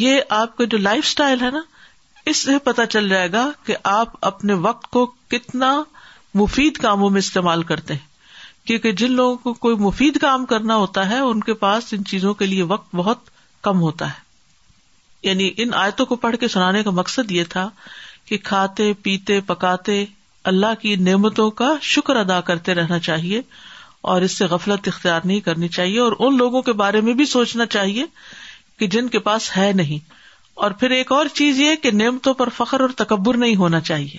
یہ 0.00 0.20
آپ 0.42 0.56
کا 0.56 0.64
جو 0.70 0.78
لائف 0.78 1.04
اسٹائل 1.04 1.40
ہے 1.40 1.50
نا 1.50 1.60
اس 2.30 2.36
سے 2.44 2.58
پتا 2.64 2.84
چل 2.94 3.08
جائے 3.08 3.30
گا 3.32 3.50
کہ 3.66 3.74
آپ 3.92 4.12
اپنے 4.26 4.54
وقت 4.66 4.86
کو 4.90 5.04
کتنا 5.30 5.72
مفید 6.40 6.76
کاموں 6.84 7.10
میں 7.10 7.18
استعمال 7.24 7.62
کرتے 7.70 7.94
ہیں 7.94 8.10
کیونکہ 8.66 8.92
جن 9.00 9.10
لوگوں 9.12 9.36
کو 9.42 9.52
کوئی 9.64 9.76
مفید 9.84 10.18
کام 10.20 10.44
کرنا 10.52 10.76
ہوتا 10.82 11.08
ہے 11.10 11.18
ان 11.30 11.40
کے 11.48 11.54
پاس 11.64 11.92
ان 11.96 12.04
چیزوں 12.12 12.34
کے 12.42 12.46
لیے 12.46 12.62
وقت 12.72 12.94
بہت 12.96 13.18
کم 13.68 13.80
ہوتا 13.80 14.08
ہے 14.08 14.30
یعنی 15.28 15.50
ان 15.64 15.74
آیتوں 15.84 16.06
کو 16.06 16.16
پڑھ 16.26 16.36
کے 16.40 16.48
سنانے 16.54 16.82
کا 16.82 16.90
مقصد 17.00 17.30
یہ 17.32 17.44
تھا 17.50 17.68
کہ 18.26 18.36
کھاتے 18.52 18.92
پیتے 19.02 19.40
پکاتے 19.50 20.04
اللہ 20.52 20.74
کی 20.80 20.94
نعمتوں 21.10 21.50
کا 21.60 21.72
شکر 21.92 22.16
ادا 22.16 22.40
کرتے 22.50 22.74
رہنا 22.74 22.98
چاہیے 23.10 23.40
اور 24.12 24.22
اس 24.22 24.38
سے 24.38 24.46
غفلت 24.52 24.88
اختیار 24.88 25.20
نہیں 25.24 25.40
کرنی 25.48 25.68
چاہیے 25.78 25.98
اور 26.00 26.12
ان 26.26 26.36
لوگوں 26.36 26.62
کے 26.68 26.72
بارے 26.80 27.00
میں 27.08 27.14
بھی 27.14 27.24
سوچنا 27.34 27.66
چاہیے 27.76 28.04
کہ 28.78 28.86
جن 28.94 29.08
کے 29.08 29.18
پاس 29.28 29.50
ہے 29.56 29.70
نہیں 29.76 30.10
اور 30.64 30.70
پھر 30.80 30.90
ایک 30.90 31.12
اور 31.12 31.26
چیز 31.34 31.60
یہ 31.60 31.74
کہ 31.82 31.90
نعمتوں 31.90 32.34
پر 32.34 32.48
فخر 32.56 32.80
اور 32.80 32.88
تکبر 32.96 33.36
نہیں 33.36 33.56
ہونا 33.56 33.80
چاہیے 33.90 34.16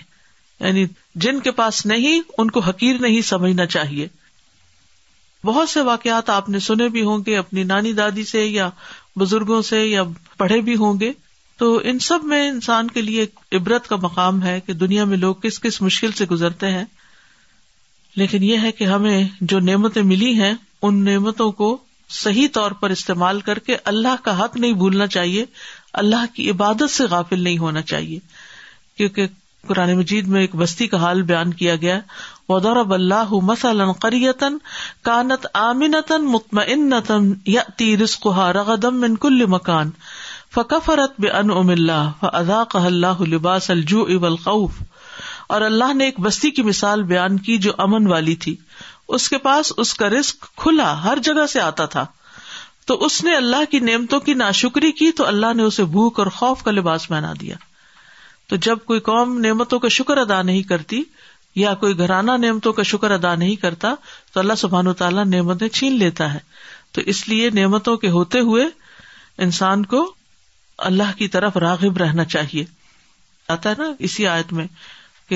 یعنی 0.66 0.86
جن 1.26 1.40
کے 1.48 1.52
پاس 1.52 1.86
نہیں 1.86 2.22
ان 2.38 2.52
کو 2.52 2.60
حقیر 2.68 3.00
نہیں 3.02 3.22
سمجھنا 3.28 3.66
چاہیے 3.66 4.08
بہت 5.46 5.70
سے 5.70 5.82
واقعات 5.92 6.30
آپ 6.30 6.50
نے 6.50 6.60
سنے 6.68 6.88
بھی 6.90 7.02
ہوں 7.04 7.24
گے 7.26 7.38
اپنی 7.38 7.64
نانی 7.72 7.92
دادی 7.94 8.24
سے 8.26 8.46
یا 8.46 8.70
بزرگوں 9.20 9.62
سے 9.70 9.84
یا 9.86 10.04
پڑھے 10.38 10.60
بھی 10.68 10.76
ہوں 10.84 11.00
گے 11.00 11.12
تو 11.58 11.76
ان 11.90 12.00
سب 12.10 12.24
میں 12.26 12.48
انسان 12.50 12.88
کے 12.92 13.02
لیے 13.02 13.26
عبرت 13.58 13.88
کا 13.88 13.96
مقام 14.02 14.42
ہے 14.44 14.60
کہ 14.66 14.74
دنیا 14.74 15.06
میں 15.06 15.18
لوگ 15.18 15.36
کس 15.42 15.60
کس 15.62 15.82
مشکل 15.82 16.12
سے 16.22 16.26
گزرتے 16.32 16.72
ہیں 16.72 16.84
لیکن 18.22 18.44
یہ 18.44 18.58
ہے 18.64 18.72
کہ 18.72 18.84
ہمیں 18.84 19.24
جو 19.42 19.60
نعمتیں 19.70 20.02
ملی 20.04 20.34
ہیں 20.40 20.54
ان 20.82 21.04
نعمتوں 21.06 21.52
کو 21.60 21.78
صحیح 22.22 22.48
طور 22.54 22.72
پر 22.82 22.90
استعمال 22.96 23.40
کر 23.46 23.60
کے 23.68 23.76
اللہ 23.92 24.20
کا 24.24 24.34
حق 24.44 24.56
نہیں 24.64 24.74
بھولنا 24.82 25.06
چاہیے 25.14 25.46
اللہ 26.02 26.26
کی 26.36 26.44
عبادت 26.50 26.92
سے 26.96 27.06
غافل 27.14 27.40
نہیں 27.44 27.58
ہونا 27.58 27.82
چاہیے 27.92 28.18
کیونکہ 28.98 29.28
قرآن 29.68 29.92
مجید 29.98 30.28
میں 30.36 30.42
ایک 30.42 30.54
بستی 30.62 30.86
کا 30.94 30.98
حال 31.02 31.20
بیان 31.32 31.52
کیا 31.62 31.74
گیا 31.82 31.96
ودور 32.50 32.76
اب 32.78 32.94
اللہ 32.94 33.30
مسلم 33.50 33.92
قریتن 34.06 34.58
کانت 35.10 35.48
عمنتن 35.62 36.26
متم 36.32 36.58
انتن 36.68 37.24
من 39.00 39.16
کل 39.26 39.40
مکان 39.56 39.88
فقفرت 40.58 41.14
بے 41.26 41.30
فأذاقها 41.30 42.88
اللہ 42.88 43.18
لباس 43.36 43.66
الجو 43.78 44.02
اب 44.22 44.26
اور 45.54 45.60
اللہ 45.62 45.90
نے 45.94 46.04
ایک 46.06 46.20
بستی 46.28 46.50
کی 46.58 46.62
مثال 46.72 47.04
بیان 47.14 47.38
کی 47.48 47.58
جو 47.68 47.72
امن 47.86 48.08
والی 48.08 48.36
تھی 48.46 48.56
اس 49.16 49.28
کے 49.30 49.38
پاس 49.46 49.72
اس 49.84 49.94
کا 49.94 50.10
رسک 50.10 50.46
کھلا 50.58 50.92
ہر 51.04 51.18
جگہ 51.24 51.46
سے 51.50 51.62
آتا 51.62 51.86
تھا 51.96 52.06
تو 52.88 52.94
اس 53.06 53.24
نے 53.24 53.36
اللہ 53.36 53.66
کی 53.72 53.80
نعمتوں 53.80 54.20
کی 54.20 54.34
ناشکری 54.34 54.92
کی 55.02 55.12
تو 55.18 55.26
اللہ 55.26 55.54
نے 55.56 55.64
اسے 55.64 55.84
بھوک 55.98 56.20
اور 56.20 56.28
خوف 56.38 56.64
کا 56.64 56.72
لباس 56.72 57.08
پہنا 57.08 57.34
دیا 57.42 57.56
تو 58.50 58.56
جب 58.68 58.78
کوئی 58.86 59.00
قوم 59.00 59.38
نعمتوں 59.42 59.80
کا 59.80 59.88
شکر 59.98 60.18
ادا 60.18 60.42
نہیں 60.42 60.64
کرتی 60.72 61.02
یا 61.56 61.74
کوئی 61.82 61.98
گھرانہ 61.98 62.32
نعمتوں 62.42 62.74
کا 62.74 62.84
شکر 62.92 63.12
ادا 63.12 63.34
نہیں 63.36 63.56
کرتا 63.62 63.94
تو 64.34 64.40
اللہ 64.40 64.54
سبحان 64.58 64.88
و 64.88 64.94
تعالیٰ 65.02 65.26
نعمتیں 65.26 65.68
چھین 65.74 65.96
لیتا 66.00 66.34
ہے 66.34 66.40
تو 66.94 67.02
اس 67.14 67.28
لیے 67.30 67.50
نعمتوں 67.54 67.96
کے 67.98 68.10
ہوتے 68.10 68.40
ہوئے 68.50 68.66
انسان 69.46 69.86
کو 69.94 70.12
اللہ 70.90 71.12
کی 71.18 71.28
طرف 71.38 71.58
راغب 71.64 71.98
رہنا 71.98 72.24
چاہیے 72.36 72.66
آتا 73.54 73.70
ہے 73.70 73.76
نا 73.78 73.92
اسی 74.08 74.28
آیت 74.28 74.54
میں 74.54 74.66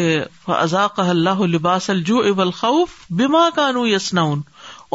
کہ 0.06 0.18
ازاق 0.54 1.00
اللہ 1.00 1.40
لباس 1.54 1.90
الجو 1.90 2.18
اب 2.30 2.42
الخوف 2.42 2.90
بیما 3.22 3.44
کانو 3.56 3.86
یسنا 3.88 4.24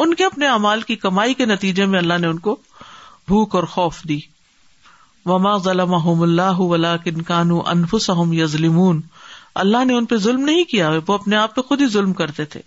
ان 0.03 0.13
کے 0.19 0.23
اپنے 0.25 0.47
امال 0.47 0.81
کی 0.89 0.95
کمائی 1.05 1.33
کے 1.39 1.45
نتیجے 1.45 1.85
میں 1.93 1.99
اللہ 1.99 2.17
نے 2.21 2.27
ان 2.27 2.37
کو 2.47 2.55
بھوک 3.31 3.55
اور 3.55 3.63
خوف 3.73 4.01
دی 4.11 4.19
وما 5.31 5.55
ظلم 5.65 5.93
اللہ 6.21 6.59
ولا 6.73 6.95
کن 7.03 7.21
کانو 7.31 7.61
انفس 7.73 8.09
یزلم 8.39 8.79
اللہ 9.63 9.83
نے 9.85 9.93
ان 9.97 10.05
پہ 10.11 10.15
ظلم 10.25 10.43
نہیں 10.49 10.63
کیا 10.73 10.89
وہ 11.07 11.13
اپنے 11.13 11.35
آپ 11.37 11.55
پہ 11.55 11.61
خود 11.69 11.81
ہی 11.81 11.87
ظلم 11.97 12.13
کرتے 12.21 12.45
تھے 12.55 12.61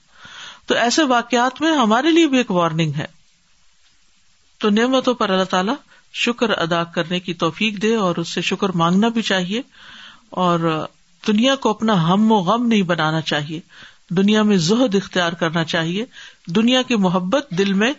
تو 0.69 0.75
ایسے 0.83 1.03
واقعات 1.17 1.61
میں 1.61 1.71
ہمارے 1.79 2.11
لیے 2.19 2.27
بھی 2.35 2.39
ایک 2.39 2.51
وارننگ 2.59 2.93
ہے 2.99 3.07
تو 4.63 4.71
نعمتوں 4.81 5.15
پر 5.23 5.31
اللہ 5.31 5.49
تعالیٰ 5.57 5.75
شکر 6.25 6.51
ادا 6.59 6.83
کرنے 6.97 7.21
کی 7.21 7.35
توفیق 7.45 7.81
دے 7.83 7.95
اور 8.09 8.17
اس 8.23 8.35
سے 8.35 8.41
شکر 8.51 8.73
مانگنا 8.83 9.09
بھی 9.17 9.23
چاہیے 9.31 9.63
اور 10.45 10.71
دنیا 11.27 11.55
کو 11.61 11.71
اپنا 11.71 11.95
ہم 12.09 12.31
و 12.33 12.39
غم 12.47 12.67
نہیں 12.67 12.83
بنانا 12.93 13.21
چاہیے 13.31 13.61
دنیا 14.17 14.43
میں 14.49 14.57
زہد 14.69 14.95
اختیار 14.95 15.33
کرنا 15.41 15.65
چاہیے 15.73 16.05
دنیا 16.57 16.83
کی 16.89 16.97
محبت 17.05 17.51
دل 17.59 17.73
میں 17.83 17.93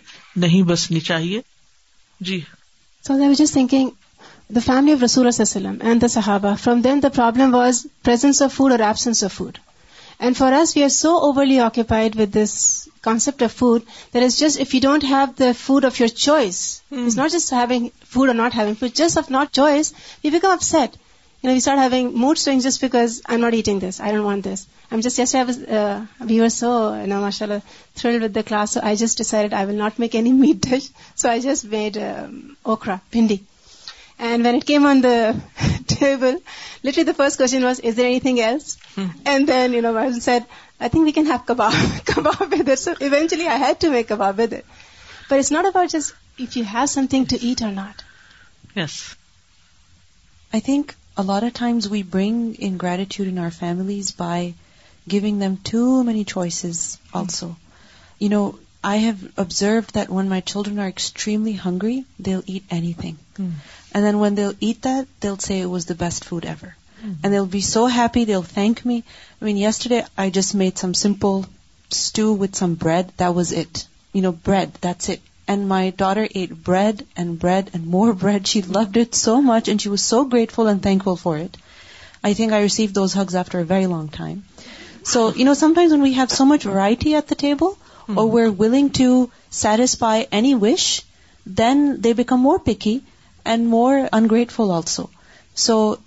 نہیں 0.44 0.62
بسنی 0.68 1.00
چاہیے 1.10 1.40
جی 2.28 2.40
so 3.06 3.14
this 3.42 3.52
think 3.52 3.74
the 4.54 4.60
family 4.64 6.08
صحابہ 6.10 6.54
from 6.62 6.80
then 6.80 7.02
the 7.02 7.08
problem 7.14 7.54
was 7.54 7.86
purse 8.04 8.40
of 8.42 8.54
food 8.54 8.72
or 8.82 10.30
food 15.64 15.84
of 15.84 15.96
you 16.00 16.06
choice 16.06 16.60
not 17.16 17.30
just 17.32 17.52
food 18.12 18.30
just 18.94 19.18
of 19.18 19.30
nor 19.30 19.44
choice 19.52 19.92
you 20.24 20.30
become 20.32 20.50
upset 20.50 20.96
you 21.42 21.46
know 21.46 21.50
you 21.54 21.58
as 21.58 21.68
out 21.68 21.92
he 21.92 22.06
mood 22.20 22.38
swing 22.38 22.58
just 22.58 22.80
because 22.82 23.20
I 23.30 23.36
not 23.38 23.52
eat 23.54 23.68
this 23.82 24.00
I 24.00 24.12
doubt 24.12 24.24
want 24.24 24.44
this 24.44 24.64
um 24.90 25.00
just 25.04 25.18
where 26.20 26.48
so 26.54 26.70
ماشاء 27.08 27.46
اللہ 27.46 27.58
thread 28.00 28.22
with 28.22 28.34
the 28.34 28.46
class 28.48 28.76
I 28.82 28.96
just 29.02 29.18
decide 29.18 29.54
I 29.54 29.66
will 29.66 29.76
not 29.78 30.00
make 30.00 30.14
it 30.16 30.66
dish 30.68 30.88
so 31.22 31.28
I 31.28 31.40
just 31.40 31.64
made 31.74 31.98
okra 32.72 32.96
bhindi 33.12 33.36
and 34.30 34.46
when 34.46 34.54
it 34.54 34.64
came 34.66 34.86
on 34.86 35.02
the 35.02 35.14
table 35.94 36.34
let 36.88 36.98
the 37.06 37.12
first 37.16 37.42
kitchen 37.44 37.64
was 37.64 37.80
is 37.88 37.96
anything 38.20 38.38
else 38.48 38.76
and 39.26 39.48
then 39.48 39.74
you 39.74 39.82
know 39.82 39.92
why'd 39.94 40.28
I 40.28 40.90
think 40.90 41.52
we've 42.68 42.74
سوینچ 42.78 43.32
make 43.92 44.12
with 44.20 44.34
but 44.40 44.54
it's 45.32 45.52
not 45.52 45.64
about 45.66 45.92
just 45.92 46.12
if 46.38 46.56
you 46.56 46.64
have 46.74 46.86
something 47.10 47.24
to 47.30 47.36
eat 47.46 47.62
or 47.62 47.72
not 47.72 48.02
I 48.80 50.60
think 50.60 50.92
A 51.18 51.26
lot 51.28 51.42
of 51.42 51.52
times 51.52 51.88
we 51.88 52.02
bring 52.14 52.56
ingratitude 52.60 53.26
in 53.26 53.38
our 53.38 53.50
families 53.50 54.12
by 54.12 54.54
giving 55.08 55.40
them 55.40 55.56
too 55.56 56.04
many 56.04 56.24
choices 56.24 56.76
also. 57.12 57.56
You 58.20 58.28
know, 58.28 58.58
I 58.84 58.96
have 59.06 59.18
observed 59.36 59.94
that 59.94 60.08
when 60.08 60.28
my 60.28 60.40
children 60.40 60.78
are 60.78 60.86
extremely 60.86 61.52
hungry, 61.52 62.04
they'll 62.20 62.46
eat 62.46 62.70
anything. 62.70 63.18
Hmm. 63.36 63.48
And 63.90 64.04
then 64.04 64.20
when 64.20 64.36
they'll 64.36 64.54
eat 64.60 64.82
that, 64.82 65.08
they'll 65.18 65.38
say 65.38 65.60
it 65.60 65.74
was 65.74 65.86
the 65.86 65.96
best 65.96 66.24
food 66.24 66.44
ever. 66.44 66.76
Hmm. 67.00 67.12
And 67.24 67.34
they'll 67.34 67.52
be 67.58 67.66
so 67.72 67.86
happy, 67.86 68.22
they'll 68.22 68.54
thank 68.54 68.84
me. 68.84 69.02
I 69.42 69.44
mean, 69.44 69.56
yesterday 69.56 70.04
I 70.16 70.30
just 70.30 70.54
made 70.54 70.78
some 70.78 70.94
simple 70.94 71.46
stew 71.90 72.32
with 72.32 72.54
some 72.54 72.76
bread. 72.76 73.12
That 73.16 73.34
was 73.34 73.50
it. 73.50 73.88
You 74.12 74.22
know, 74.22 74.32
bread, 74.32 74.72
that's 74.80 75.08
it. 75.08 75.20
And 75.48 75.66
my 75.66 75.90
daughter 76.00 76.28
ate 76.38 76.50
bread 76.62 77.04
and 77.16 77.38
bread 77.38 77.70
and 77.72 77.86
more 77.86 78.12
bread. 78.24 78.46
She 78.46 78.60
loved 78.60 78.98
it 78.98 79.14
so 79.14 79.40
much 79.40 79.68
and 79.68 79.80
she 79.80 79.88
was 79.88 80.04
so 80.04 80.24
grateful 80.36 80.66
and 80.66 80.82
thankful 80.82 81.16
for 81.16 81.38
it. 81.38 81.56
I 82.22 82.34
think 82.34 82.52
I 82.52 82.60
received 82.60 82.94
those 82.94 83.14
hugs 83.14 83.34
after 83.34 83.58
a 83.58 83.64
very 83.64 83.86
long 83.86 84.08
time. 84.08 84.44
So, 85.04 85.26
sometimes 85.54 85.92
when 85.92 86.02
we 86.02 86.14
have 86.20 86.30
so 86.30 86.44
much 86.44 86.64
variety 86.64 87.14
at 87.14 87.28
the 87.28 87.36
table, 87.42 87.76
or 88.08 88.24
hmm. 88.24 88.32
we're 88.32 88.50
willing 88.62 88.90
to 88.96 89.30
satisfy 89.50 90.16
any 90.38 90.54
wish, 90.54 91.02
then 91.60 92.02
they 92.02 92.12
become 92.12 92.40
more 92.40 92.58
picky 92.58 93.02
and 93.44 93.68
more 93.68 94.08
ungrateful 94.20 94.70
also. 94.70 95.08
So, 95.54 95.98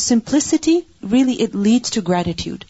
simplicity, 0.00 0.84
really 1.14 1.40
it 1.46 1.54
leads 1.54 1.90
to 1.90 2.02
gratitude. 2.10 2.66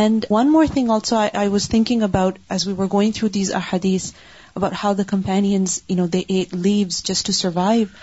And 0.00 0.26
one 0.28 0.50
more 0.56 0.66
thing 0.66 0.90
also 0.96 1.22
I 1.44 1.48
was 1.48 1.66
thinking 1.66 2.02
about 2.02 2.38
as 2.56 2.66
we 2.70 2.74
were 2.82 2.88
going 2.88 3.14
through 3.14 3.38
these 3.38 3.56
ahadith 3.62 4.12
about 4.60 4.80
how 4.84 4.94
the 5.00 5.06
companions, 5.16 5.76
they 6.16 6.24
ate 6.38 6.56
leaves 6.68 7.02
just 7.10 7.30
to 7.30 7.36
survive. 7.40 7.94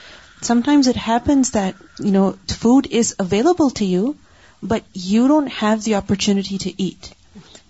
Sometimes 0.51 0.89
it 0.93 1.03
happens 1.09 1.51
that, 1.59 1.81
food 2.63 2.87
is 3.01 3.11
available 3.25 3.69
to 3.81 3.85
you, 3.91 4.07
but 4.71 4.87
you 5.11 5.27
don't 5.29 5.53
have 5.59 5.85
the 5.85 5.93
opportunity 5.99 6.57
to 6.63 6.73
eat. 6.87 7.11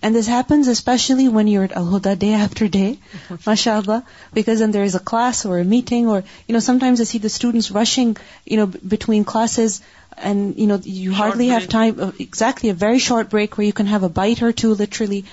And 0.06 0.18
this 0.20 0.28
happens 0.30 0.68
especially 0.72 1.26
when 1.34 1.50
you're 1.52 1.66
at 1.66 1.74
Al-Huda 1.82 2.12
day 2.22 2.32
after 2.38 2.68
day, 2.76 2.88
mashallah, 3.48 4.00
because 4.38 4.64
then 4.64 4.74
there 4.76 4.88
is 4.88 4.98
a 4.98 5.04
class 5.12 5.44
or 5.50 5.58
a 5.60 5.68
meeting 5.74 6.10
or, 6.14 6.22
sometimes 6.66 7.06
I 7.06 7.12
see 7.12 7.22
the 7.26 7.36
students 7.36 7.70
rushing, 7.80 8.16
between 8.96 9.28
classes 9.36 9.78
and, 10.32 10.82
you 11.04 11.14
hardly 11.22 11.48
have 11.54 11.68
time, 11.78 12.02
uh, 12.08 12.12
exactly, 12.26 12.74
a 12.74 12.78
very 12.82 13.00
short 13.06 13.30
break 13.30 13.58
where 13.58 13.70
you 13.70 13.78
can 13.82 13.94
have 13.94 14.10
a 14.10 14.12
bite 14.22 14.48
or 14.50 14.58
two 14.64 14.74
literally. 14.82 15.24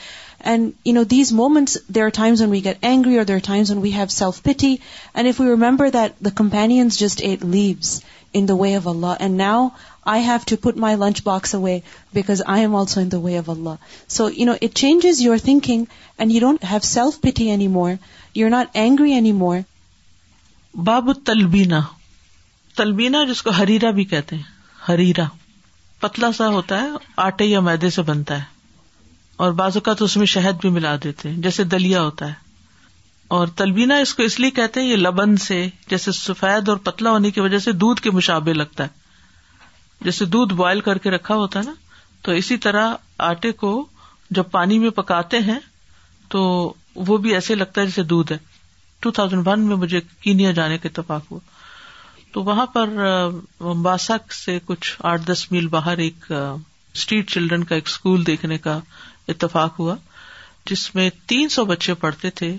And 0.52 0.72
you 0.86 0.94
know 0.94 1.04
these 1.12 1.32
moments 1.34 1.78
there 1.96 2.04
are 2.04 2.10
times 2.16 2.42
when 2.42 2.50
we 2.50 2.64
get 2.64 2.78
angry 2.86 3.16
اور 3.18 3.26
there 3.26 3.38
times 3.44 3.70
when 3.72 3.78
we 3.82 3.92
have 3.94 4.06
self 4.10 4.42
pity 4.44 4.76
and 5.14 5.28
if 5.28 5.40
you 5.40 5.54
remember 5.56 5.90
that 5.90 5.94
the 6.24 6.30
the 6.30 6.30
companions 6.38 6.98
just 7.00 7.22
ate 7.30 7.46
leaves 7.54 8.00
in 8.40 8.50
way 8.60 8.76
of 8.76 8.88
Allah 8.88 9.16
and 9.20 9.38
now 9.42 9.68
I 10.14 10.24
have 10.24 10.38
to 10.48 10.56
put 10.70 10.78
my 10.86 10.96
lunch 11.06 11.22
box 11.24 11.56
away 11.56 11.78
because 12.14 12.42
I 12.56 12.62
am 12.62 12.76
also 12.76 13.00
in 13.02 13.12
the 13.12 13.20
way 13.26 13.38
of 13.38 13.50
Allah 13.50 13.92
so 14.18 14.28
you 14.38 14.46
know 14.46 14.54
it 14.62 14.76
changes 14.78 15.22
your 15.32 15.44
thinking 15.46 15.86
and 16.18 16.32
you 16.32 16.40
don't 16.42 16.66
have 16.72 16.80
self 16.92 17.22
pity 17.22 17.50
any 17.52 17.68
more 17.80 17.92
you 18.36 18.46
are 18.46 18.50
not 18.52 18.76
angry 18.84 19.14
any 19.14 19.32
more 19.44 19.58
باب 20.90 21.12
تلبینا 21.26 21.80
تلبینا 22.78 23.24
جس 23.30 23.42
کو 23.44 23.50
ہریرا 23.58 23.90
بھی 23.98 24.04
کہتے 24.14 24.36
ہیں 24.36 24.44
ہریرا 24.90 25.26
پتلا 26.02 26.32
سا 26.38 26.48
ہوتا 26.54 26.82
ہے 26.82 26.88
آٹے 27.26 27.46
یا 27.46 27.60
میدے 27.70 27.90
سے 27.98 28.02
بنتا 28.06 28.38
ہے 28.40 28.52
اور 29.36 29.54
اوقات 29.58 30.02
اس 30.02 30.16
میں 30.18 30.26
شہد 30.34 30.60
بھی 30.62 30.70
ملا 30.70 30.96
دیتے 31.04 31.30
ہیں 31.30 31.42
جیسے 31.42 31.64
دلیا 31.64 32.02
ہوتا 32.04 32.28
ہے 32.30 32.42
اور 33.38 33.48
تلبینا 33.58 33.96
اس 33.98 34.14
کو 34.16 34.24
اس 34.24 34.40
لیے 34.40 34.50
کہتے 34.58 34.82
ہیں 34.82 34.88
یہ 34.88 34.96
لبن 34.96 35.36
سے 35.46 35.66
جیسے 35.90 36.12
سفید 36.12 36.70
اور 36.70 36.78
پتلا 36.84 37.12
ہونے 37.12 37.32
کی 37.32 37.42
وجہ 37.42 37.58
سے 37.60 37.72
دودھ 37.84 38.02
کے 38.02 38.12
مشابے 38.12 38.54
لگتا 38.54 38.84
ہے 38.84 39.02
جیسے 40.06 40.26
دودھ 40.36 40.54
بوائل 40.54 40.82
کر 40.90 40.98
کے 41.06 41.12
رکھا 41.12 41.36
ہوتا 41.36 41.60
ہے 41.60 41.66
نا 41.66 41.74
تو 42.24 42.32
اسی 42.42 42.58
طرح 42.66 42.94
آٹے 43.30 43.52
کو 43.62 43.72
جب 44.40 44.50
پانی 44.52 44.78
میں 44.80 44.90
پکاتے 44.98 45.40
ہیں 45.48 45.60
تو 46.32 46.42
وہ 47.08 47.18
بھی 47.24 47.34
ایسے 47.34 47.56
لگتا 47.56 47.82
ہے 47.82 47.86
جیسے 47.86 48.04
دودھ 48.14 48.32
ہے 48.34 48.38
ٹو 49.02 49.12
تھاؤزینڈ 49.12 49.48
ون 49.48 49.60
میں 49.68 49.76
مجھے 49.76 50.00
کینیا 50.22 50.52
جانے 50.60 50.78
کے 50.78 50.88
اتفاق 50.90 51.32
ہوا 51.32 51.40
تو 52.34 52.44
وہاں 52.44 52.66
پر 52.76 52.90
ممباسا 53.62 54.18
سے 54.44 54.58
کچھ 54.66 54.96
آٹھ 55.12 55.22
دس 55.32 55.52
میل 55.52 55.68
باہر 55.74 55.98
ایک 56.06 56.32
اسٹریٹ 56.32 57.30
چلڈرن 57.32 57.64
کا 57.64 57.76
ایک 57.76 57.88
اسکول 57.88 58.26
دیکھنے 58.28 58.58
کا 58.58 58.80
اتفاق 59.32 59.80
ہوا 59.80 59.96
جس 60.70 60.94
میں 60.96 61.10
تین 61.28 61.50
سو 61.50 61.66
بچے 61.66 61.94
پڑھتے 62.04 62.30
تھے 62.40 62.56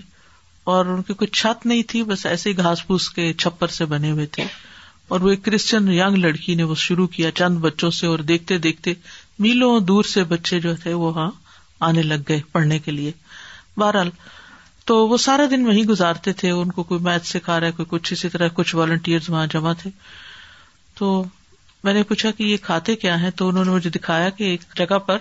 اور 0.73 0.85
ان 0.93 1.01
کی 1.07 1.13
کوئی 1.13 1.27
چھت 1.39 1.65
نہیں 1.65 1.83
تھی 1.89 2.03
بس 2.03 2.25
ایسے 2.25 2.49
ہی 2.49 2.57
گھاس 2.57 2.85
پھوس 2.87 3.09
کے 3.15 3.31
چھپر 3.39 3.67
سے 3.77 3.85
بنے 3.85 4.11
ہوئے 4.11 4.25
تھے 4.37 4.43
اور 5.13 5.21
وہ 5.21 5.29
ایک 5.29 5.43
کرسچن 5.45 5.91
یگ 5.93 6.15
لڑکی 6.17 6.55
نے 6.55 6.63
وہ 6.69 6.75
شروع 6.83 7.05
کیا 7.15 7.31
چند 7.37 7.57
بچوں 7.61 7.89
سے 7.97 8.07
اور 8.07 8.19
دیکھتے 8.31 8.57
دیکھتے 8.57 8.93
میلوں 9.45 9.79
دور 9.79 10.03
سے 10.13 10.23
بچے 10.33 10.59
جو 10.59 10.75
تھے 10.83 10.93
وہ 10.93 11.11
وہاں 11.13 11.29
آنے 11.87 12.01
لگ 12.03 12.21
گئے 12.29 12.39
پڑھنے 12.51 12.79
کے 12.79 12.91
لیے 12.91 13.11
بہرحال 13.77 14.09
تو 14.85 14.95
وہ 15.07 15.17
سارا 15.17 15.43
دن 15.51 15.65
وہیں 15.65 15.83
گزارتے 15.89 16.33
تھے 16.39 16.49
ان 16.51 16.71
کو 16.71 16.83
کوئی 16.89 16.99
میتھ 17.03 17.27
سکھا 17.27 17.59
رہا 17.59 17.67
ہے 17.67 17.71
کوئی 17.77 17.85
کچھ 17.89 18.11
اسی 18.13 18.29
طرح 18.29 18.47
کچھ 18.53 18.75
والنٹیئر 18.75 19.29
وہاں 19.29 19.45
جمع 19.53 19.73
تھے 19.81 19.89
تو 20.97 21.23
میں 21.83 21.93
نے 21.93 22.03
پوچھا 22.09 22.31
کہ 22.37 22.43
یہ 22.43 22.57
کھاتے 22.61 22.95
کیا 22.95 23.19
ہیں 23.21 23.29
تو 23.37 23.47
انہوں 23.49 23.65
نے 23.65 23.71
مجھے 23.71 23.89
دکھایا 23.97 24.29
کہ 24.37 24.43
ایک 24.43 24.61
جگہ 24.77 24.97
پر 25.05 25.17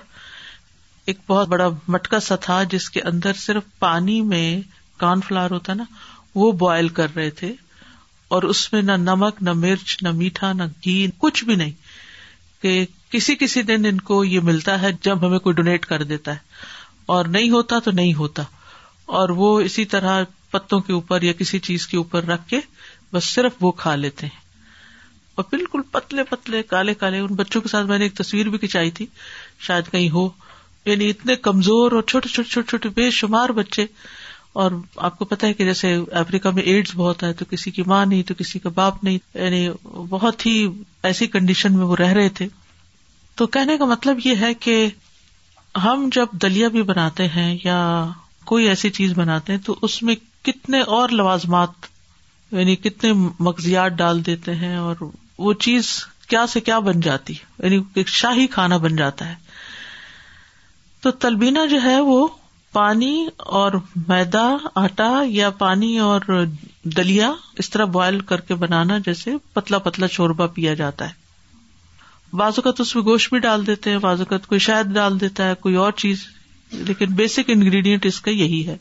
ایک 1.06 1.18
بہت 1.26 1.48
بڑا 1.48 1.68
مٹکا 1.88 2.18
سا 2.26 2.36
تھا 2.44 2.62
جس 2.70 2.88
کے 2.90 3.00
اندر 3.08 3.32
صرف 3.38 3.62
پانی 3.78 4.20
میں 4.32 4.46
کارن 5.00 5.20
فلاور 5.28 5.50
ہوتا 5.50 5.74
نا 5.74 5.84
وہ 6.34 6.50
بوائل 6.62 6.88
کر 6.98 7.08
رہے 7.16 7.30
تھے 7.40 7.52
اور 8.34 8.42
اس 8.52 8.72
میں 8.72 8.80
نہ 8.82 8.92
نمک 8.98 9.42
نہ 9.48 9.52
مرچ 9.64 9.96
نہ 10.02 10.10
میٹھا 10.18 10.52
نہ 10.52 10.62
گھی 10.84 11.06
کچھ 11.18 11.44
بھی 11.44 11.54
نہیں 11.54 11.72
کہ 12.62 12.84
کسی 13.10 13.34
کسی 13.40 13.62
دن 13.62 13.84
ان 13.88 13.98
کو 14.10 14.22
یہ 14.24 14.40
ملتا 14.44 14.80
ہے 14.82 14.90
جب 15.02 15.26
ہمیں 15.26 15.38
کوئی 15.38 15.54
ڈونیٹ 15.54 15.84
کر 15.86 16.02
دیتا 16.12 16.32
ہے 16.34 16.62
اور 17.16 17.24
نہیں 17.36 17.50
ہوتا 17.50 17.78
تو 17.84 17.90
نہیں 18.00 18.14
ہوتا 18.14 18.42
اور 19.18 19.28
وہ 19.40 19.58
اسی 19.60 19.84
طرح 19.94 20.22
پتوں 20.50 20.80
کے 20.80 20.92
اوپر 20.92 21.22
یا 21.22 21.32
کسی 21.38 21.58
چیز 21.68 21.86
کے 21.86 21.96
اوپر 21.96 22.24
رکھ 22.26 22.48
کے 22.48 22.60
بس 23.12 23.24
صرف 23.34 23.52
وہ 23.60 23.72
کھا 23.82 23.94
لیتے 23.94 24.26
ہیں 24.26 24.42
اور 25.34 25.44
بالکل 25.50 25.80
پتلے 25.92 26.22
پتلے 26.30 26.62
کالے 26.72 26.94
کالے 26.94 27.18
ان 27.18 27.34
بچوں 27.34 27.60
کے 27.62 27.68
ساتھ 27.68 27.86
میں 27.86 27.98
نے 27.98 28.04
ایک 28.04 28.14
تصویر 28.16 28.48
بھی 28.48 28.58
کھینچائی 28.58 28.90
تھی 28.98 29.06
شاید 29.66 29.90
کہیں 29.92 30.08
ہو 30.10 30.28
یعنی 30.86 31.08
اتنے 31.10 31.34
کمزور 31.48 31.92
اور 31.98 32.02
چھوٹے 32.08 32.28
چھوٹے 32.28 32.48
چھوٹے 32.52 32.66
چھوٹے 32.68 32.88
بے 33.00 33.10
شمار 33.18 33.48
بچے 33.58 33.84
اور 34.62 34.70
آپ 35.06 35.18
کو 35.18 35.24
پتا 35.24 35.46
ہے 35.46 35.52
کہ 35.60 35.64
جیسے 35.64 35.94
افریقہ 36.22 36.48
میں 36.54 36.62
ایڈس 36.72 36.90
بہت 36.96 37.22
ہے 37.22 37.32
تو 37.38 37.44
کسی 37.50 37.70
کی 37.78 37.82
ماں 37.86 38.04
نہیں 38.06 38.22
تو 38.28 38.34
کسی 38.38 38.58
کا 38.58 38.68
باپ 38.74 39.02
نہیں 39.04 39.18
یعنی 39.34 39.68
بہت 40.10 40.44
ہی 40.46 40.54
ایسی 41.10 41.26
کنڈیشن 41.36 41.78
میں 41.78 41.84
وہ 41.86 41.96
رہ 41.98 42.12
رہے 42.18 42.28
تھے 42.40 42.46
تو 43.40 43.46
کہنے 43.56 43.76
کا 43.78 43.84
مطلب 43.94 44.18
یہ 44.24 44.34
ہے 44.40 44.52
کہ 44.66 44.86
ہم 45.84 46.08
جب 46.12 46.32
دلیا 46.42 46.68
بھی 46.74 46.82
بناتے 46.90 47.26
ہیں 47.36 47.56
یا 47.64 47.78
کوئی 48.50 48.68
ایسی 48.68 48.90
چیز 48.98 49.12
بناتے 49.18 49.52
ہیں 49.52 49.60
تو 49.66 49.74
اس 49.82 50.02
میں 50.02 50.14
کتنے 50.44 50.80
اور 50.96 51.08
لوازمات 51.20 51.86
یعنی 52.52 52.76
کتنے 52.76 53.12
مغزیات 53.40 53.92
ڈال 53.98 54.24
دیتے 54.26 54.54
ہیں 54.54 54.76
اور 54.76 55.06
وہ 55.38 55.52
چیز 55.66 55.88
کیا 56.28 56.46
سے 56.52 56.60
کیا 56.68 56.78
بن 56.88 57.00
جاتی 57.00 57.32
یعنی 57.62 57.78
ایک 57.94 58.08
شاہی 58.08 58.46
کھانا 58.50 58.76
بن 58.86 58.96
جاتا 58.96 59.28
ہے 59.28 59.34
تو 61.04 61.10
تلبینہ 61.22 61.58
جو 61.70 61.80
ہے 61.82 61.98
وہ 62.00 62.26
پانی 62.72 63.14
اور 63.62 63.72
میدا 64.08 64.46
آٹا 64.82 65.10
یا 65.28 65.50
پانی 65.58 65.98
اور 66.04 66.20
دلیا 66.96 67.30
اس 67.62 67.68
طرح 67.70 67.84
بوائل 67.96 68.20
کر 68.30 68.40
کے 68.50 68.54
بنانا 68.62 68.96
جیسے 69.06 69.34
پتلا 69.54 69.78
پتلا 69.88 70.06
شوربا 70.14 70.46
پیا 70.54 70.72
جاتا 70.74 71.08
ہے 71.08 71.22
اوقات 72.44 72.80
اس 72.80 72.94
میں 72.96 73.02
گوشت 73.04 73.32
بھی 73.32 73.38
ڈال 73.46 73.66
دیتے 73.66 73.90
ہیں 73.90 73.96
اوقات 74.00 74.46
کوئی 74.46 74.58
شاید 74.68 74.86
ڈال 74.94 75.20
دیتا 75.20 75.48
ہے 75.48 75.54
کوئی 75.60 75.74
اور 75.82 75.92
چیز 76.04 76.24
لیکن 76.88 77.12
بیسک 77.20 77.50
انگریڈینٹ 77.56 78.06
اس 78.06 78.20
کا 78.20 78.30
یہی 78.30 78.66
ہے 78.68 78.76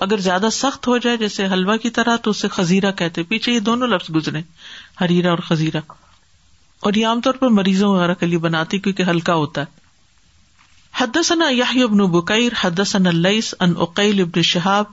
اگر 0.00 0.20
زیادہ 0.28 0.48
سخت 0.52 0.86
ہو 0.88 0.96
جائے 1.06 1.16
جیسے 1.24 1.46
حلوا 1.52 1.76
کی 1.86 1.90
طرح 2.00 2.16
تو 2.22 2.30
اسے 2.30 2.48
خزیرہ 2.58 2.92
کہتے 2.98 3.22
پیچھے 3.32 3.52
یہ 3.52 3.60
دونوں 3.70 3.88
لفظ 3.94 4.14
گزرے 4.14 4.40
ہریرا 5.00 5.30
اور 5.30 5.38
خزیرا 5.48 5.80
اور 6.88 6.94
یہ 6.94 7.06
عام 7.06 7.20
طور 7.20 7.34
پر 7.40 7.48
مریضوں 7.62 7.92
وغیرہ 7.94 8.14
کے 8.20 8.26
لیے 8.26 8.38
بناتی 8.48 8.78
کیونکہ 8.78 9.10
ہلکا 9.10 9.34
ہوتا 9.34 9.60
ہے 9.60 9.77
بن 11.00 11.06
بكير 12.12 12.54
حدثنا 12.54 13.10
حدثن 13.10 13.56
عن 13.62 13.74
عقيل 13.80 14.20
ابن 14.20 14.42
شہاب 14.46 14.86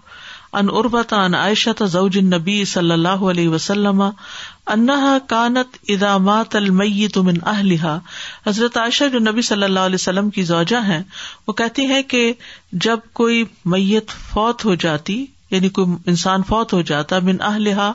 ان 0.59 0.67
عربت 0.69 1.13
ان 1.19 1.35
عائشة 1.35 1.85
زوج 1.93 2.17
النبي 2.17 2.65
صلی 2.71 2.91
اللہ 2.93 3.23
علیہ 3.31 3.49
وسلم 3.53 4.03
كانت 4.67 5.29
کانت 5.29 5.77
مات 6.27 6.55
الميت 6.59 7.17
من 7.29 7.39
اهلها 7.53 8.19
حضرت 8.47 8.77
عائشہ 8.81 9.07
جو 9.15 9.19
نبی 9.29 9.41
صلی 9.49 9.63
اللہ 9.69 9.87
علیہ 9.91 10.01
وسلم 10.01 10.29
کی 10.37 10.43
زوجہ 10.51 10.83
ہیں 10.91 11.01
وہ 11.47 11.53
کہتی 11.63 11.85
ہیں 11.93 12.01
کہ 12.13 12.21
جب 12.87 13.09
کوئی 13.21 13.43
میت 13.75 14.11
فوت 14.33 14.65
ہو 14.65 14.75
جاتی 14.85 15.17
یعنی 15.51 15.69
کوئی 15.79 15.95
انسان 16.13 16.43
فوت 16.51 16.73
ہو 16.73 16.81
جاتا 16.93 17.19
بن 17.31 17.41
اہلہ 17.51 17.91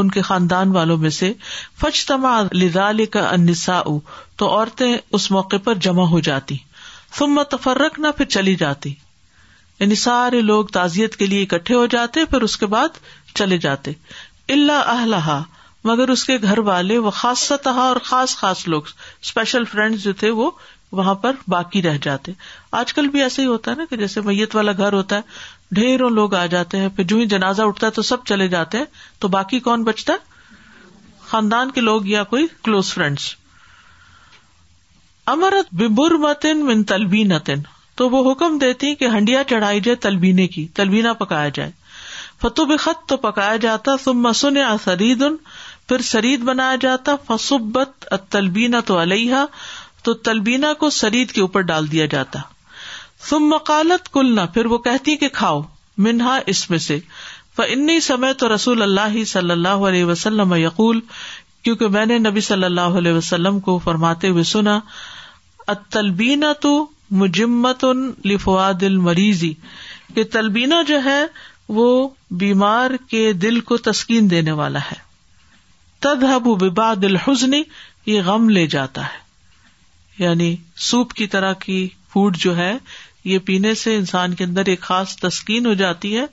ان 0.00 0.10
کے 0.18 0.22
خاندان 0.30 0.76
والوں 0.78 0.98
میں 1.06 1.10
سے 1.20 1.32
فج 1.80 2.04
تما 2.12 2.38
النساء 2.38 2.90
کا 3.12 3.28
انسا 3.30 3.82
تو 4.42 4.48
عورتیں 4.58 4.90
اس 4.96 5.30
موقع 5.38 5.56
پر 5.68 5.84
جمع 5.88 6.06
ہو 6.16 6.20
جاتی 6.30 6.54
ہیں 6.54 6.66
تفرق 7.50 7.98
نہ 8.00 8.08
پھر 8.16 8.24
چلی 8.34 8.54
جاتی 8.62 8.94
یعنی 9.80 9.94
سارے 9.94 10.40
لوگ 10.40 10.64
تعزیت 10.72 11.16
کے 11.16 11.26
لیے 11.26 11.42
اکٹھے 11.42 11.74
ہو 11.74 11.84
جاتے 11.90 12.24
پھر 12.30 12.42
اس 12.42 12.56
کے 12.62 12.66
بعد 12.74 12.96
چلے 13.34 13.58
جاتے 13.66 13.92
اللہ 14.52 14.88
اہلحا 14.96 15.40
مگر 15.84 16.08
اس 16.10 16.24
کے 16.24 16.36
گھر 16.42 16.58
والے 16.68 16.96
وہ 16.98 17.10
خاص 17.18 17.46
طا 17.64 17.70
اور 17.80 17.96
خاص 18.04 18.36
خاص 18.36 18.66
لوگ 18.68 18.82
اسپیشل 19.22 19.64
فرینڈ 19.72 19.98
جو 20.02 20.12
تھے 20.22 20.30
وہ 20.40 20.50
وہاں 20.98 21.14
پر 21.22 21.36
باقی 21.50 21.82
رہ 21.82 21.96
جاتے 22.02 22.32
آج 22.80 22.92
کل 22.94 23.08
بھی 23.14 23.22
ایسا 23.22 23.42
ہی 23.42 23.46
ہوتا 23.46 23.70
ہے 23.70 23.76
نا 23.76 23.84
کہ 23.90 23.96
جیسے 23.96 24.20
میت 24.24 24.54
والا 24.56 24.72
گھر 24.76 24.92
ہوتا 24.92 25.16
ہے 25.16 25.74
ڈھیروں 25.76 26.10
لوگ 26.10 26.34
آ 26.34 26.44
جاتے 26.54 26.78
ہیں 26.80 26.88
پھر 26.96 27.04
جو 27.12 27.16
ہی 27.16 27.26
جنازہ 27.32 27.62
اٹھتا 27.68 27.86
ہے 27.86 27.92
تو 27.92 28.02
سب 28.10 28.24
چلے 28.26 28.46
جاتے 28.54 28.78
ہیں 28.78 28.84
تو 29.24 29.28
باقی 29.34 29.60
کون 29.68 29.84
بچتا 29.84 30.12
ہے 30.12 30.56
خاندان 31.28 31.70
کے 31.70 31.80
لوگ 31.80 32.06
یا 32.06 32.22
کوئی 32.34 32.46
کلوز 32.64 32.92
فرینڈس 32.94 33.34
امرت 35.30 35.72
ببر 35.80 36.12
متن 36.20 36.60
من 36.66 36.82
تلبین 36.90 37.28
نتن 37.34 37.62
تو 38.00 38.08
وہ 38.10 38.20
حکم 38.30 38.56
دیتی 38.58 38.94
کہ 39.00 39.06
ہنڈیا 39.14 39.42
چڑھائی 39.48 39.80
جائے 39.86 39.96
تلبینے 40.04 40.46
کی 40.52 40.66
تلبینہ 40.78 41.08
پکایا 41.18 41.48
جائے 41.58 41.70
فتو 42.42 42.64
بخت 42.70 43.04
تو 43.08 43.16
پکایا 43.24 43.56
جاتا 43.64 43.96
سرید 44.84 45.22
پھر 45.88 46.00
سرید 46.10 46.44
بنایا 46.50 46.76
جاتا 46.84 47.14
فصبت 47.26 48.06
تلبینا 48.36 48.80
تو 48.90 49.00
علیہ 49.02 49.42
تو 50.04 50.14
تلبینہ 50.30 50.72
کو 50.84 50.90
سرید 51.00 51.32
کے 51.32 51.40
اوپر 51.40 51.66
ڈال 51.72 51.90
دیا 51.92 52.06
جاتا 52.16 52.40
سم 53.28 53.48
مقالت 53.54 54.10
کلنا 54.12 54.46
پھر 54.56 54.66
وہ 54.74 54.78
کہتی 54.88 55.16
کہ 55.24 55.28
کھاؤ 55.40 55.60
منہا 56.08 56.38
اس 56.54 56.68
میں 56.70 56.78
سے 56.86 56.98
انی 57.66 57.98
سمے 58.08 58.32
تو 58.40 58.54
رسول 58.54 58.82
اللہ 58.82 59.22
صلی 59.34 59.50
اللہ 59.50 59.80
علیہ 59.92 60.04
وسلم 60.14 60.54
یقول 60.64 61.00
کیونکہ 61.64 61.88
میں 61.94 62.04
نے 62.06 62.18
نبی 62.18 62.40
صلی 62.50 62.64
اللہ 62.64 62.98
علیہ 63.02 63.12
وسلم 63.12 63.58
کو 63.68 63.78
فرماتے 63.84 64.28
ہوئے 64.34 64.42
سنا 64.54 64.78
اتلبینہ 65.72 66.52
تو 66.60 66.70
مجمت 67.22 67.84
ان 67.88 68.10
لفواد 68.30 68.82
المریضی 68.86 69.52
کہ 70.14 70.22
تلبینہ 70.32 70.74
جو 70.88 71.02
ہے 71.04 71.20
وہ 71.78 71.88
بیمار 72.42 72.90
کے 73.10 73.32
دل 73.42 73.60
کو 73.70 73.76
تسکین 73.88 74.30
دینے 74.30 74.52
والا 74.60 74.78
ہے 74.92 74.96
تدہب 76.06 76.46
و 76.46 76.54
ببا 76.62 76.92
دل 77.02 77.16
حسنی 77.26 77.62
یہ 78.06 78.22
غم 78.26 78.48
لے 78.50 78.66
جاتا 78.76 79.02
ہے 79.06 79.26
یعنی 80.24 80.54
سوپ 80.88 81.12
کی 81.20 81.26
طرح 81.36 81.52
کی 81.66 81.78
فوڈ 82.12 82.36
جو 82.44 82.56
ہے 82.56 82.72
یہ 83.32 83.38
پینے 83.46 83.74
سے 83.84 83.96
انسان 83.96 84.34
کے 84.34 84.44
اندر 84.44 84.66
ایک 84.74 84.80
خاص 84.90 85.16
تسکین 85.26 85.66
ہو 85.66 85.74
جاتی 85.84 86.16
ہے 86.16 86.24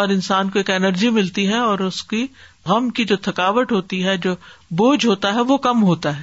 اور 0.00 0.08
انسان 0.18 0.50
کو 0.50 0.58
ایک 0.58 0.70
انرجی 0.70 1.10
ملتی 1.18 1.48
ہے 1.48 1.58
اور 1.72 1.78
اس 1.88 2.02
کی 2.12 2.26
غم 2.66 2.90
کی 2.98 3.04
جو 3.12 3.16
تھکاوٹ 3.28 3.72
ہوتی 3.72 4.04
ہے 4.04 4.16
جو 4.26 4.34
بوجھ 4.82 5.04
ہوتا 5.06 5.34
ہے 5.34 5.40
وہ 5.50 5.56
کم 5.68 5.82
ہوتا 5.90 6.16
ہے 6.18 6.22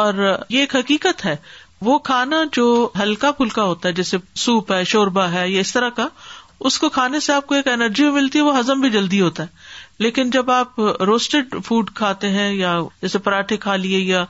اور 0.00 0.14
یہ 0.48 0.58
ایک 0.60 0.74
حقیقت 0.76 1.24
ہے 1.24 1.34
وہ 1.88 1.98
کھانا 2.08 2.42
جو 2.52 2.64
ہلکا 3.02 3.30
پھلکا 3.38 3.62
ہوتا 3.62 3.88
ہے 3.88 3.92
جیسے 3.94 4.16
سوپ 4.44 4.72
ہے 4.72 4.82
شوربا 4.92 5.24
ہے 5.32 5.48
یا 5.50 5.60
اس 5.60 5.72
طرح 5.72 5.90
کا 5.98 6.06
اس 6.68 6.78
کو 6.78 6.88
کھانے 6.96 7.20
سے 7.26 7.32
آپ 7.32 7.46
کو 7.46 7.54
ایک 7.54 7.68
انرجی 7.68 8.08
ملتی 8.18 8.38
ہے 8.38 8.42
وہ 8.44 8.58
ہزم 8.58 8.80
بھی 8.80 8.90
جلدی 8.90 9.20
ہوتا 9.20 9.42
ہے 9.42 10.02
لیکن 10.06 10.30
جب 10.30 10.50
آپ 10.50 10.80
روسٹیڈ 11.12 11.54
فوڈ 11.66 11.90
کھاتے 12.02 12.30
ہیں 12.36 12.50
یا 12.56 12.76
جیسے 13.02 13.18
پراٹھے 13.28 13.56
کھا 13.64 13.76
لیے 13.86 13.98
یا 14.12 14.24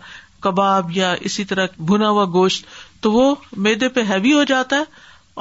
کباب 0.46 0.90
یا 0.96 1.12
اسی 1.28 1.44
طرح 1.52 1.66
بھنا 1.90 2.08
ہوا 2.10 2.24
گوشت 2.38 2.64
تو 3.02 3.12
وہ 3.12 3.34
میدے 3.66 3.88
پہ 3.98 4.02
ہیوی 4.14 4.32
ہو 4.32 4.42
جاتا 4.54 4.76
ہے 4.78 4.94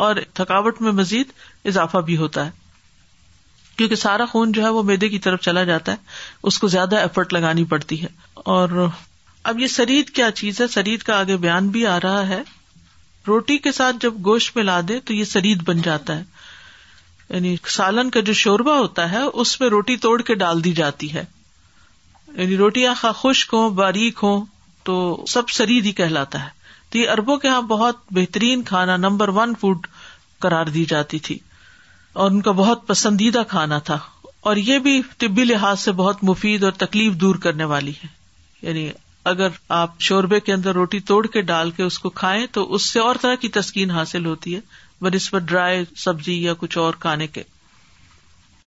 اور 0.06 0.16
تھکاوٹ 0.42 0.82
میں 0.82 0.92
مزید 1.06 1.32
اضافہ 1.74 1.98
بھی 2.10 2.18
ہوتا 2.18 2.46
ہے 2.46 2.52
کیونکہ 3.78 3.96
سارا 4.10 4.26
خون 4.32 4.52
جو 4.58 4.64
ہے 4.64 4.70
وہ 4.80 4.84
میدے 4.92 5.08
کی 5.10 5.20
طرف 5.30 5.42
چلا 5.50 5.64
جاتا 5.74 5.92
ہے 5.92 5.98
اس 6.52 6.60
کو 6.60 6.68
زیادہ 6.78 6.98
ایفرٹ 7.06 7.34
لگانی 7.34 7.64
پڑتی 7.74 8.02
ہے 8.04 8.08
اور 8.58 8.88
اب 9.50 9.60
یہ 9.60 9.68
سرید 9.72 10.10
کیا 10.18 10.30
چیز 10.38 10.60
ہے 10.62 10.68
سرید 10.76 11.02
کا 11.08 11.16
آگے 11.20 11.36
بیان 11.42 11.68
بھی 11.74 11.86
آ 11.88 11.98
رہا 12.04 12.28
ہے 12.28 12.42
روٹی 13.28 13.58
کے 13.66 13.72
ساتھ 13.78 13.96
جب 14.02 14.14
گوشت 14.26 14.56
میں 14.58 14.82
دے 14.88 15.00
تو 15.10 15.14
یہ 15.14 15.24
سرید 15.32 15.62
بن 15.68 15.82
جاتا 15.88 16.16
ہے 16.18 16.24
یعنی 17.30 17.56
سالن 17.76 18.10
کا 18.16 18.20
جو 18.30 18.34
شوربا 18.40 18.78
ہوتا 18.78 19.10
ہے 19.12 19.22
اس 19.44 19.60
میں 19.62 19.70
روٹی 19.76 19.98
توڑ 20.08 20.22
کے 20.30 20.36
ڈال 20.44 20.64
دی 20.64 20.72
جاتی 20.80 21.14
ہے 21.14 21.24
یعنی 22.38 22.58
روٹیاں 22.58 22.94
خواہ 23.02 23.14
خشک 23.22 23.54
ہوں 23.54 23.70
باریک 23.82 24.20
ہوں 24.24 24.44
تو 24.90 24.96
سب 25.36 25.50
سرید 25.60 25.86
ہی 25.86 25.92
کہلاتا 26.02 26.44
ہے 26.44 26.50
تو 26.92 26.98
یہ 26.98 27.10
اربوں 27.10 27.38
کے 27.44 27.48
یہاں 27.48 27.62
بہت 27.76 28.02
بہترین 28.22 28.64
کھانا 28.74 28.98
نمبر 29.06 29.30
ون 29.40 29.54
فوڈ 29.62 29.88
قرار 30.48 30.66
دی 30.78 30.86
جاتی 30.96 31.20
تھی 31.28 31.38
اور 32.24 32.32
ان 32.32 32.42
کا 32.42 32.52
بہت 32.64 32.86
پسندیدہ 32.88 33.44
کھانا 33.50 33.80
تھا 33.92 33.98
اور 34.50 34.56
یہ 34.72 34.80
بھی 34.88 35.02
طبی 35.18 35.44
لحاظ 35.54 35.80
سے 35.80 35.92
بہت 36.04 36.24
مفید 36.34 36.64
اور 36.64 36.72
تکلیف 36.86 37.14
دور 37.26 37.36
کرنے 37.46 37.64
والی 37.74 37.92
ہے 38.04 38.08
یعنی 38.62 38.90
اگر 39.30 39.56
آپ 39.76 39.94
شوربے 40.08 40.40
کے 40.48 40.52
اندر 40.54 40.74
روٹی 40.76 41.00
توڑ 41.12 41.26
کے 41.36 41.42
ڈال 41.52 41.72
کے 41.78 41.84
اس 41.84 41.98
کو 42.00 42.10
کھائیں 42.20 42.46
تو 42.58 42.64
اس 42.74 42.90
سے 42.92 43.00
اور 43.00 43.16
طرح 43.22 43.36
کی 43.42 43.48
تسکین 43.58 43.92
حاصل 43.92 44.26
ہوتی 44.26 44.56
ہے 44.56 44.84
نسبت 45.14 45.42
ڈرائی 45.48 45.84
سبزی 46.04 46.34
یا 46.44 46.54
کچھ 46.60 46.78
اور 46.78 46.94
کھانے 47.00 47.28
کے 47.38 47.44